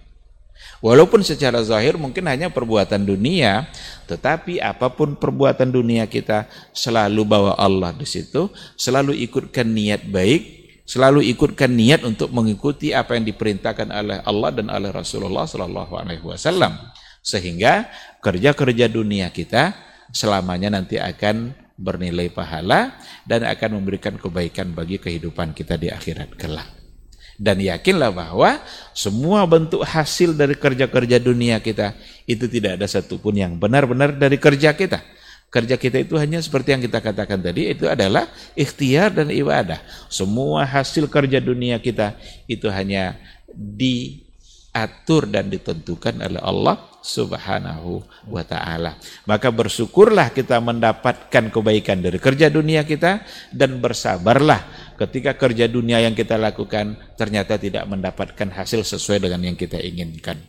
[0.82, 3.70] Walaupun secara zahir mungkin hanya perbuatan dunia,
[4.10, 10.42] tetapi apa pun perbuatan dunia kita selalu bawa Allah di situ, selalu ikutkan niat baik,
[10.86, 16.26] selalu ikutkan niat untuk mengikuti apa yang diperintahkan oleh Allah dan oleh Rasulullah Sallallahu Alaihi
[16.26, 16.74] Wasallam,
[17.22, 17.88] sehingga
[18.20, 19.74] kerja-kerja dunia kita
[20.12, 22.94] selamanya nanti akan bernilai pahala
[23.26, 26.70] dan akan memberikan kebaikan bagi kehidupan kita di akhirat kelak.
[27.42, 28.62] Dan yakinlah bahwa
[28.94, 31.98] semua bentuk hasil dari kerja-kerja dunia kita
[32.30, 35.02] itu tidak ada satupun yang benar-benar dari kerja kita.
[35.52, 39.82] Kerja kita itu hanya seperti yang kita katakan tadi, itu adalah ikhtiar dan ibadah.
[40.08, 42.14] Semua hasil kerja dunia kita
[42.48, 43.20] itu hanya
[44.72, 48.96] diatur dan ditentukan oleh Allah Subhanahu wa taala.
[49.28, 53.20] Maka bersyukurlah kita mendapatkan kebaikan dari kerja dunia kita
[53.52, 59.60] dan bersabarlah ketika kerja dunia yang kita lakukan ternyata tidak mendapatkan hasil sesuai dengan yang
[59.60, 60.40] kita inginkan.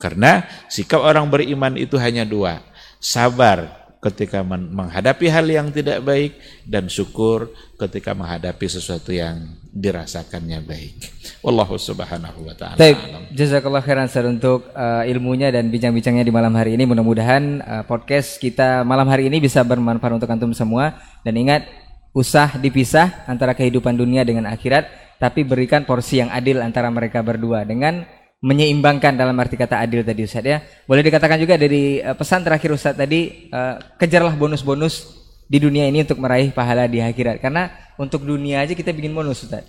[0.00, 2.64] Karena sikap orang beriman itu hanya dua,
[2.98, 10.64] sabar ketika men- menghadapi hal yang tidak baik dan syukur ketika menghadapi sesuatu yang dirasakannya
[10.64, 10.96] baik.
[11.44, 12.80] Wallahu subhanahu wa taala.
[12.80, 12.98] Baik,
[13.36, 16.88] jazakallah khairan Ustaz untuk uh, ilmunya dan bincang-bincangnya di malam hari ini.
[16.88, 21.68] Mudah-mudahan uh, podcast kita malam hari ini bisa bermanfaat untuk antum semua dan ingat
[22.10, 24.90] usah dipisah antara kehidupan dunia dengan akhirat,
[25.22, 28.02] tapi berikan porsi yang adil antara mereka berdua dengan
[28.40, 30.64] menyeimbangkan dalam arti kata adil tadi Ustaz ya.
[30.88, 36.08] Boleh dikatakan juga dari uh, pesan terakhir Ustaz tadi uh, kejarlah bonus-bonus di dunia ini
[36.08, 37.38] untuk meraih pahala di akhirat.
[37.44, 37.68] Karena
[38.00, 39.68] untuk dunia aja kita bikin bonus Ustaz.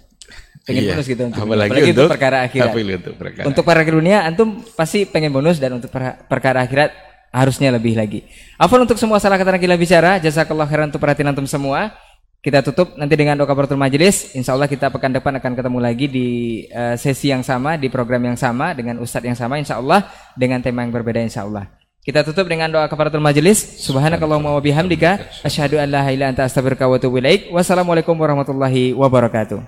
[0.63, 0.91] Pengen Iya.
[0.95, 2.71] bonus gitu untuk apalagi, untuk untuk perkara akhirat.
[2.71, 3.45] apalagi untuk perkara.
[3.49, 6.93] Untuk perkara dunia antum pasti pengen bonus dan untuk per- perkara akhirat
[7.31, 8.23] harusnya lebih lagi.
[8.55, 11.95] Afwan untuk semua salah kata kita bicara, jazakallah khairan untuk perhatian antum semua.
[12.41, 14.33] Kita tutup nanti dengan doa kafaratul majelis.
[14.33, 16.27] Insya Allah kita pekan depan akan ketemu lagi di
[16.73, 20.57] eh, sesi yang sama, di program yang sama, dengan ustadz yang sama insya Allah, dengan
[20.57, 21.69] tema yang berbeda insya Allah.
[22.01, 23.61] Kita tutup dengan doa kafaratul majelis.
[23.85, 27.21] Subhanakallahumma wa bihamdika asyhadu an la ilaha illa anta astaghfiruka wa atubu.
[27.53, 29.61] Wassalamualaikum warahmatullahi wabarakatuh.